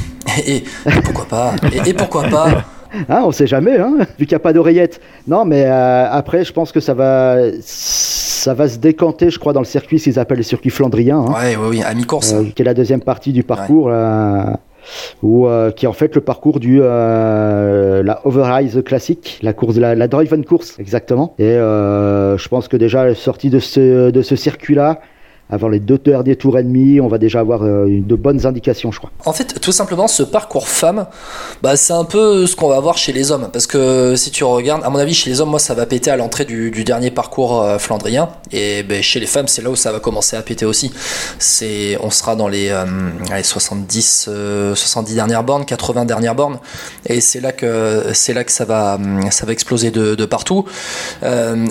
et, 0.48 0.58
et 0.86 1.02
pourquoi 1.04 1.26
pas 1.26 1.54
et, 1.72 1.90
et 1.90 1.94
pourquoi 1.94 2.24
pas 2.24 2.48
Hein, 3.10 3.22
on 3.24 3.32
sait 3.32 3.48
jamais, 3.48 3.78
hein, 3.78 4.00
vu 4.20 4.26
qu'il 4.26 4.36
n'y 4.36 4.36
a 4.36 4.40
pas 4.40 4.52
d'oreillette. 4.52 5.00
Non, 5.26 5.46
mais 5.46 5.64
euh, 5.66 6.08
après, 6.12 6.44
je 6.44 6.52
pense 6.52 6.74
que 6.74 6.82
ça 6.82 6.94
va, 6.94 7.38
ça 7.62 8.54
va 8.54 8.68
se 8.68 8.80
décanter, 8.80 9.30
je 9.30 9.40
crois, 9.40 9.54
dans 9.54 9.62
le 9.62 9.66
circuit, 9.66 9.98
ce 9.98 10.06
qu'ils 10.06 10.20
appellent 10.20 10.40
le 10.40 10.44
circuit 10.44 10.72
flandrien. 10.72 11.20
hein. 11.20 11.34
Ouais, 11.34 11.56
oui, 11.56 11.68
oui, 11.78 11.84
à 11.84 11.94
mi-course. 11.94 12.34
Euh, 12.34 12.44
qui 12.54 12.62
est 12.62 12.66
la 12.66 12.74
deuxième 12.74 13.00
partie 13.00 13.32
du 13.32 13.44
parcours, 13.44 13.88
euh, 13.90 14.44
où, 15.22 15.48
euh, 15.48 15.72
qui 15.72 15.86
est 15.86 15.88
en 15.88 15.94
fait 15.94 16.16
le 16.16 16.22
parcours 16.22 16.60
du 16.60 16.80
euh, 16.82 18.04
la 18.04 18.26
Overrise 18.26 18.82
classique, 18.86 19.40
la 19.42 19.54
course, 19.54 19.78
la, 19.78 20.08
Driven 20.08 20.46
course 20.46 20.80
exactement. 20.80 21.36
Et 21.40 21.44
euh, 21.44 22.38
je 22.38 22.48
pense 22.50 22.68
que 22.68 22.78
déjà 22.78 23.14
sortie 23.16 23.50
de 23.50 23.60
ce 23.60 24.10
de 24.10 24.22
ce 24.22 24.36
circuit-là, 24.36 25.02
avant 25.52 25.68
les 25.68 25.80
deux 25.80 25.98
derniers 25.98 26.38
tours 26.38 26.58
et 26.58 26.64
demi, 26.64 27.02
on 27.02 27.10
va 27.10 27.18
déjà 27.18 27.42
avoir 27.42 27.64
euh, 27.64 27.86
de 27.88 28.16
bonnes 28.16 28.46
indications, 28.46 28.92
je 28.92 29.00
crois. 29.00 29.12
En 29.26 29.34
fait, 29.34 29.60
tout 29.60 29.74
simplement, 29.74 30.08
ce 30.08 30.24
parcours 30.24 30.70
femme, 30.70 31.08
bah, 31.62 31.76
c'est 31.76 31.92
un 31.92 32.06
peu 32.06 32.48
ce 32.48 32.56
qu'on 32.56 32.70
va 32.70 32.80
voir 32.80 32.98
chez 32.98 33.12
les 33.12 33.32
hommes. 33.32 33.50
Parce 33.52 33.68
que 33.68 34.16
si 34.16 34.32
tu 34.32 34.46
regardes, 34.46 34.84
à 34.86 34.90
mon 34.90 34.98
avis, 34.98 35.14
chez 35.14 35.30
les 35.30 35.42
hommes, 35.42 35.50
moi, 35.50 35.60
ça 35.60 35.74
va 35.74 35.86
péter 35.86 36.10
à 36.10 36.16
l'entrée 36.16 36.46
du, 36.46 36.72
dernier 36.86 37.12
parcours 37.12 37.62
euh, 37.62 37.78
flandrien. 37.78 38.30
Et 38.54 38.84
ben, 38.84 39.04
chez 39.04 39.20
les 39.20 39.26
femmes, 39.26 39.50
c'est 39.50 39.62
là 39.62 39.70
où 39.70 39.76
ça 39.76 39.92
va 39.92 40.00
commencer 40.00 40.38
à 40.38 40.42
péter 40.42 40.66
aussi. 40.66 40.92
C'est, 41.38 41.98
on 42.02 42.10
sera 42.10 42.38
dans 42.38 42.48
les, 42.48 42.70
euh, 42.70 42.86
allez, 43.30 43.44
70, 43.44 44.28
euh, 44.30 44.74
70 44.74 45.16
dernières 45.16 45.44
bornes, 45.44 45.66
80 45.66 46.06
dernières 46.06 46.36
bornes. 46.36 46.60
Et 47.06 47.20
c'est 47.20 47.42
là 47.42 47.52
que, 47.52 48.06
c'est 48.14 48.34
là 48.34 48.46
que 48.46 48.54
ça 48.54 48.64
va, 48.64 48.96
hum, 48.96 49.30
ça 49.32 49.46
va 49.46 49.52
exploser 49.52 49.92
de, 49.92 50.26
partout. 50.26 50.66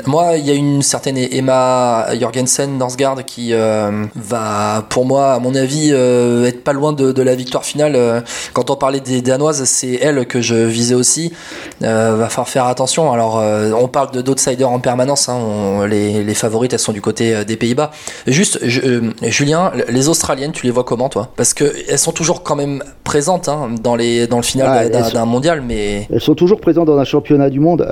Moi, 0.06 0.36
il 0.36 0.44
y 0.44 0.50
a 0.50 0.54
une 0.54 0.82
certaine 0.82 1.16
Emma 1.16 2.08
Jorgensen 2.18 2.78
Dansgaard 2.78 3.24
qui 3.24 3.54
euh, 3.70 4.04
va, 4.16 4.84
pour 4.88 5.04
moi, 5.06 5.32
à 5.34 5.38
mon 5.38 5.54
avis, 5.54 5.90
euh, 5.92 6.44
être 6.46 6.62
pas 6.64 6.72
loin 6.72 6.92
de, 6.92 7.12
de 7.12 7.22
la 7.22 7.34
victoire 7.34 7.64
finale. 7.64 7.94
Euh, 7.96 8.20
Quand 8.52 8.70
on 8.70 8.76
parlait 8.76 9.00
des 9.00 9.22
Danoises, 9.22 9.64
c'est 9.64 9.94
elle 10.02 10.26
que 10.26 10.40
je 10.40 10.54
visais 10.54 10.94
aussi. 10.94 11.32
Va 11.80 12.28
falloir 12.28 12.48
faire 12.48 12.66
attention. 12.66 13.12
Alors, 13.12 13.42
on 13.80 13.88
parle 13.88 14.10
de 14.10 14.20
d'outsiders 14.22 14.70
en 14.70 14.80
permanence. 14.80 15.28
Hein. 15.28 15.36
On- 15.40 15.84
les, 15.84 16.22
les 16.24 16.34
favorites, 16.34 16.72
elles 16.72 16.78
sont 16.78 16.92
du 16.92 17.00
côté 17.00 17.44
des 17.44 17.56
Pays-Bas. 17.56 17.90
Juste, 18.26 18.58
je- 18.62 19.10
Julien, 19.22 19.72
les 19.88 20.08
Australiennes, 20.08 20.52
tu 20.52 20.66
les 20.66 20.72
vois 20.72 20.84
comment, 20.84 21.08
toi? 21.08 21.28
Parce 21.36 21.54
que 21.54 21.64
elles 21.88 21.98
sont 21.98 22.12
toujours 22.12 22.42
quand 22.42 22.56
même 22.56 22.82
présentes 23.04 23.48
hein, 23.48 23.70
dans 23.82 23.96
les 23.96 24.26
dans 24.26 24.36
le 24.36 24.42
final 24.42 24.90
Ah, 24.94 25.10
d'un- 25.10 25.24
mondial, 25.24 25.62
mais 25.66 26.06
Elles 26.12 26.20
sont 26.20 26.34
toujours 26.34 26.60
présentes 26.60 26.86
dans 26.86 26.98
un 26.98 27.04
championnat 27.04 27.50
du 27.50 27.60
monde. 27.60 27.82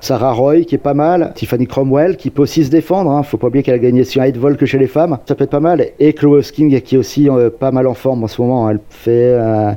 Sarah 0.00 0.32
Roy 0.32 0.62
qui 0.66 0.74
est 0.74 0.78
pas 0.90 0.94
mal, 0.94 1.32
Tiffany 1.34 1.66
Cromwell 1.66 2.16
qui 2.16 2.30
peut 2.30 2.42
aussi 2.42 2.64
se 2.64 2.70
défendre. 2.70 3.10
Hein. 3.10 3.22
Faut 3.22 3.36
pas 3.38 3.46
oublier 3.48 3.62
qu'elle 3.62 3.74
a 3.74 3.78
gagné 3.78 4.04
sur 4.04 4.22
vol 4.36 4.56
que 4.58 4.66
chez 4.66 4.78
les 4.78 4.86
femmes. 4.86 5.18
Ça 5.26 5.34
peut 5.34 5.44
être 5.44 5.50
pas 5.50 5.60
mal. 5.60 5.86
Et 5.98 6.12
Chloé 6.12 6.42
King 6.42 6.80
qui 6.82 6.96
est 6.96 6.98
aussi 6.98 7.30
euh, 7.30 7.48
pas 7.50 7.70
mal 7.70 7.86
en 7.86 7.94
forme 7.94 8.24
en 8.24 8.28
ce 8.28 8.42
moment. 8.42 8.68
Elle 8.68 8.80
fait, 8.90 9.10
euh, 9.10 9.72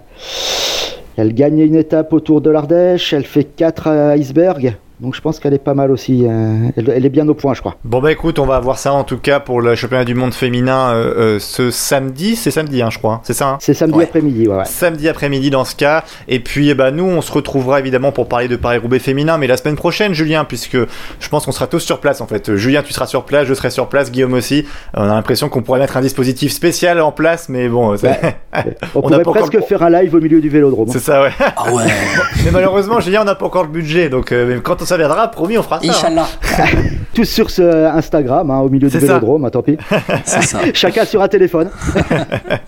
elle 1.17 1.34
gagne 1.34 1.60
une 1.60 1.76
étape 1.76 2.12
autour 2.12 2.41
de 2.41 2.50
l'Ardèche. 2.50 3.13
Elle 3.13 3.26
fait 3.26 3.46
4 3.46 4.15
icebergs. 4.17 4.76
Donc 5.02 5.16
je 5.16 5.22
pense 5.22 5.40
qu'elle 5.40 5.56
est 5.56 5.64
pas 5.64 5.74
mal 5.74 5.90
aussi. 5.90 6.28
euh, 6.28 6.70
elle, 6.78 6.90
elle 6.96 7.06
est 7.06 7.10
bien 7.10 7.28
au 7.28 7.34
point, 7.34 7.56
je 7.56 7.60
crois. 7.60 7.76
Bon 7.84 8.00
bah 8.02 8.12
écoute, 8.12 8.38
on 8.38 8.46
va 8.46 8.60
voir 8.60 8.78
ça 8.78 8.94
en 8.94 9.04
tout 9.04 9.18
cas 9.18 9.40
pour 9.40 9.60
le 9.60 9.74
championnat 9.74 10.06
du 10.06 10.14
monde 10.14 10.32
féminin 10.34 10.92
euh, 10.94 11.14
euh, 11.36 11.40
ce 11.40 11.72
samedi. 11.72 12.36
C'est 12.36 12.52
samedi, 12.52 12.84
hein, 12.84 12.90
je 12.92 13.00
crois. 13.00 13.20
C'est 13.24 13.34
ça. 13.34 13.48
hein? 13.50 13.58
C'est 13.62 13.74
samedi 13.74 13.98
Ouais. 13.98 14.04
après-midi. 14.04 14.48
Ouais, 14.48 14.58
ouais. 14.58 14.66
Samedi 14.66 15.10
après-midi 15.10 15.50
dans 15.50 15.66
ce 15.66 15.76
cas. 15.76 16.04
Et 16.28 16.40
puis 16.40 16.70
eh 16.70 16.76
ben, 16.76 16.92
nous, 16.92 17.04
on 17.06 17.22
se 17.22 17.32
retrouvera 17.32 17.80
évidemment 17.80 18.12
pour 18.12 18.28
parler 18.28 18.48
de 18.48 18.56
Paris-Roubaix 18.56 19.00
féminin, 19.00 19.40
mais 19.40 19.48
la 19.48 19.58
semaine 19.58 19.76
prochaine, 19.76 20.14
Julien, 20.14 20.46
puisque 20.46 20.78
je 20.78 21.30
pense 21.30 21.46
qu'on 21.46 21.52
sera 21.52 21.66
tous 21.66 21.80
sur 21.80 22.00
place 22.00 22.22
en 22.22 22.28
fait. 22.28 22.56
Julien, 22.56 22.84
tu 22.84 22.94
seras 22.94 23.08
sur 23.08 23.24
place, 23.26 23.48
je 23.48 23.56
serai 23.56 23.72
sur 23.72 23.90
place, 23.90 24.12
Guillaume 24.12 24.34
aussi. 24.34 24.66
On 24.94 25.02
a 25.02 25.08
l'impression 25.08 25.50
qu'on 25.50 25.64
pourrait 25.64 25.80
mettre 25.80 25.98
un 25.98 26.02
dispositif 26.02 26.52
spécial 26.52 27.02
en 27.02 27.12
place, 27.12 27.50
mais 27.50 27.68
bon, 27.70 27.98
c'est 27.98 28.36
On, 28.54 28.60
On 28.96 29.02
pourrait 29.02 29.16
encore 29.22 29.34
presque 29.34 29.54
le- 29.56 29.62
faire 29.62 29.82
un 29.82 29.90
live 29.90 30.14
au 30.14 30.20
milieu 30.22 30.40
du 30.42 30.50
vélodrome. 30.50 30.90
c'est 30.92 31.00
ça, 31.00 31.24
ouais. 31.24 31.32
ah 31.58 31.74
ouais, 31.74 31.86
mais 32.46 32.52
malheureusement, 32.52 33.00
Julien, 33.00 33.22
on 33.24 33.26
n'a 33.26 33.34
pas 33.36 33.48
encore 33.48 33.64
le 33.64 33.70
budget, 33.70 34.10
donc 34.10 34.32
euh, 34.32 34.46
mais 34.48 34.62
quand 34.62 34.80
ça 34.92 34.98
viendra, 34.98 35.32
promis, 35.32 35.58
on 35.58 35.64
fera 35.64 35.80
ça. 35.80 35.86
hein. 35.88 35.90
Inch'Allah, 35.90 36.28
Tous 37.14 37.24
sur 37.26 37.50
ce 37.50 37.62
Instagram, 37.88 38.52
hein, 38.52 38.60
au 38.60 38.70
milieu 38.70 38.90
du 38.90 38.98
vélodrome. 39.00 39.46
hein, 39.46 39.50
tant 39.50 39.62
pis. 39.62 39.78
ça. 40.26 40.60
Chacun 40.74 41.06
sur 41.06 41.22
un 41.22 41.28
téléphone. 41.28 41.70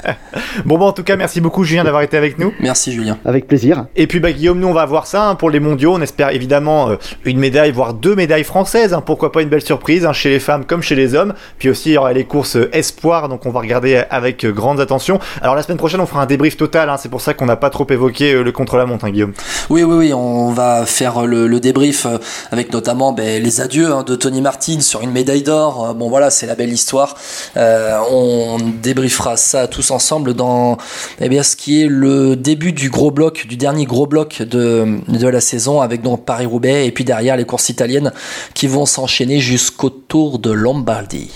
Bon 0.66 0.80
en 0.80 0.92
tout 0.92 1.04
cas, 1.04 1.16
merci 1.16 1.42
beaucoup 1.42 1.64
Julien 1.64 1.84
d'avoir 1.84 2.04
été 2.04 2.16
avec 2.18 2.38
nous. 2.40 2.54
Merci 2.60 2.92
Julien. 2.92 3.18
Avec 3.26 3.48
plaisir. 3.48 3.86
Et 3.96 4.08
puis 4.08 4.20
bah 4.20 4.32
Guillaume, 4.32 4.60
nous 4.60 4.68
on 4.68 4.74
va 4.74 4.86
voir 4.86 5.08
ça 5.08 5.30
hein, 5.30 5.36
pour 5.36 5.50
les 5.50 5.60
mondiaux. 5.60 5.94
On 5.96 6.02
espère 6.02 6.30
évidemment 6.30 6.90
euh, 6.90 6.96
une 7.26 7.40
médaille, 7.40 7.72
voire 7.72 7.94
deux 7.94 8.16
médailles 8.16 8.44
françaises. 8.44 8.94
hein, 8.94 9.02
pourquoi 9.06 9.32
pas 9.32 9.42
une 9.42 9.50
belle 9.50 9.62
surprise 9.62 10.06
hein, 10.06 10.14
chez 10.14 10.30
les 10.30 10.40
femmes 10.40 10.66
comme 10.66 10.82
chez 10.82 10.96
les 10.96 11.16
hommes. 11.16 11.34
Puis 11.58 11.70
aussi 11.70 11.90
il 11.90 11.94
y 11.94 11.98
aura 11.98 12.14
les 12.14 12.24
courses 12.26 12.56
euh, 12.56 12.70
espoir, 12.74 13.30
donc 13.30 13.46
on 13.46 13.50
va 13.52 13.60
regarder 13.62 14.04
avec 14.10 14.46
euh, 14.46 14.52
grande 14.52 14.80
attention. 14.80 15.20
Alors 15.42 15.56
la 15.56 15.64
semaine 15.64 15.78
prochaine 15.78 16.00
on 16.02 16.06
fera 16.06 16.22
un 16.22 16.26
débrief 16.26 16.56
total. 16.58 16.90
hein, 16.90 16.98
c'est 16.98 17.10
pour 17.10 17.22
ça 17.22 17.34
qu'on 17.34 17.46
n'a 17.46 17.56
pas 17.56 17.70
trop 17.70 17.88
évoqué 17.90 18.34
euh, 18.34 18.44
le 18.44 18.52
contre-la-montre, 18.52 19.06
hein, 19.06 19.10
Guillaume. 19.12 19.34
Oui, 19.70 19.84
oui, 19.84 19.96
oui, 19.98 20.14
on 20.14 20.52
va 20.52 20.86
faire 20.86 21.26
le, 21.26 21.48
le 21.48 21.60
débrief 21.60 22.06
euh, 22.06 22.13
avec 22.52 22.72
notamment 22.74 23.12
ben, 23.12 23.42
les 23.42 23.62
adieux 23.62 23.92
hein, 23.92 24.04
de 24.04 24.16
Tony 24.16 24.42
Martin 24.42 24.82
sur 24.82 25.02
une 25.02 25.12
médaille 25.12 25.44
d'or. 25.44 25.96
Bon 25.96 26.10
voilà, 26.10 26.30
c'est 26.30 26.48
la 26.48 26.56
belle 26.56 26.72
histoire. 26.72 27.16
on 27.56 28.58
débriefera 28.82 29.38
ça 29.38 29.68
tous 29.68 29.92
ensemble 29.92 30.34
dans 30.34 30.78
eh 31.20 31.30
bien, 31.30 31.44
ce 31.44 31.56
qui 31.56 31.82
est 31.82 31.88
le 31.88 32.36
début 32.36 32.74
du 32.74 32.90
gros 32.90 33.12
bloc, 33.12 33.46
du 33.48 33.58
dernier 33.58 33.86
gros 33.86 34.08
bloc 34.08 34.42
de, 34.42 35.00
de 35.08 35.28
la 35.28 35.42
saison 35.42 35.82
avec 35.82 36.02
donc 36.02 36.26
Paris-Roubaix 36.26 36.86
et 36.86 36.92
puis 36.92 37.04
derrière 37.04 37.38
les 37.38 37.46
courses 37.46 37.70
italiennes 37.70 38.12
qui 38.54 38.68
vont 38.68 38.86
s'enchaîner 38.86 39.40
jusqu'au 39.40 39.90
Tour 39.90 40.40
de 40.40 40.52
Lombardie. 40.52 41.32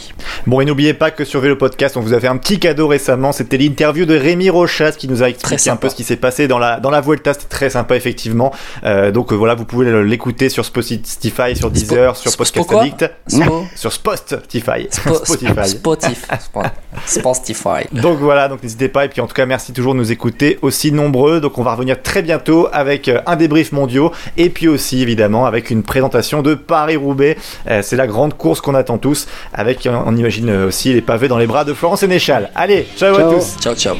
Bon, 0.45 0.61
et 0.61 0.65
n'oubliez 0.65 0.93
pas 0.93 1.11
que 1.11 1.25
sur 1.25 1.39
Vélo 1.39 1.55
Podcast, 1.55 1.97
on 1.97 2.01
vous 2.01 2.13
a 2.13 2.19
fait 2.19 2.27
un 2.27 2.37
petit 2.37 2.59
cadeau 2.59 2.87
récemment. 2.87 3.31
C'était 3.31 3.57
l'interview 3.57 4.05
de 4.05 4.15
Rémi 4.15 4.49
Rochas 4.49 4.91
qui 4.91 5.07
nous 5.07 5.23
a 5.23 5.29
expliqué 5.29 5.69
un 5.69 5.75
peu 5.75 5.89
ce 5.89 5.95
qui 5.95 6.03
s'est 6.03 6.17
passé 6.17 6.47
dans 6.47 6.59
la, 6.59 6.79
dans 6.79 6.89
la 6.89 7.01
Vuelta. 7.01 7.33
C'était 7.33 7.47
très 7.47 7.69
sympa, 7.69 7.95
effectivement. 7.95 8.53
Euh, 8.83 9.11
donc 9.11 9.31
euh, 9.31 9.35
voilà, 9.35 9.55
vous 9.55 9.65
pouvez 9.65 10.03
l'écouter 10.03 10.49
sur 10.49 10.63
Spotify, 10.67 11.55
sur 11.55 11.71
Deezer, 11.71 12.15
sur 12.15 12.35
Podcast 12.35 12.71
Addict. 12.71 13.11
Sur 13.75 13.91
Spotify. 13.91 14.87
Spotify. 15.65 16.15
Spotify. 17.05 17.87
Donc 17.91 18.19
voilà, 18.19 18.47
donc 18.47 18.63
n'hésitez 18.63 18.89
pas. 18.89 19.05
Et 19.05 19.09
puis 19.09 19.21
en 19.21 19.27
tout 19.27 19.33
cas, 19.33 19.45
merci 19.45 19.73
toujours 19.73 19.93
de 19.93 19.99
nous 19.99 20.11
écouter 20.11 20.57
aussi 20.61 20.91
nombreux. 20.91 21.39
Donc 21.39 21.57
on 21.57 21.63
va 21.63 21.73
revenir 21.73 22.01
très 22.01 22.21
bientôt 22.21 22.67
avec 22.71 23.07
euh, 23.07 23.21
un 23.25 23.35
débrief 23.35 23.71
mondial 23.71 24.09
et 24.37 24.49
puis 24.49 24.67
aussi 24.67 25.01
évidemment 25.01 25.45
avec 25.45 25.69
une 25.69 25.83
présentation 25.83 26.41
de 26.41 26.55
Paris-Roubaix. 26.55 27.37
C'est 27.81 27.95
la 27.95 28.07
grande 28.07 28.35
course 28.35 28.61
qu'on 28.61 28.75
attend 28.75 28.97
tous 28.97 29.27
avec, 29.53 29.87
on 29.91 30.15
imagine 30.15 30.49
aussi, 30.67 30.93
les 30.93 31.01
pavés 31.01 31.27
dans 31.27 31.37
les 31.37 31.47
bras 31.47 31.63
de 31.65 31.73
Florence 31.73 32.01
Sénéchal. 32.01 32.49
Allez, 32.55 32.87
ciao, 32.97 33.15
ciao. 33.15 33.29
à 33.29 33.33
tous. 33.33 33.57
Ciao, 33.59 33.75
ciao. 33.75 33.95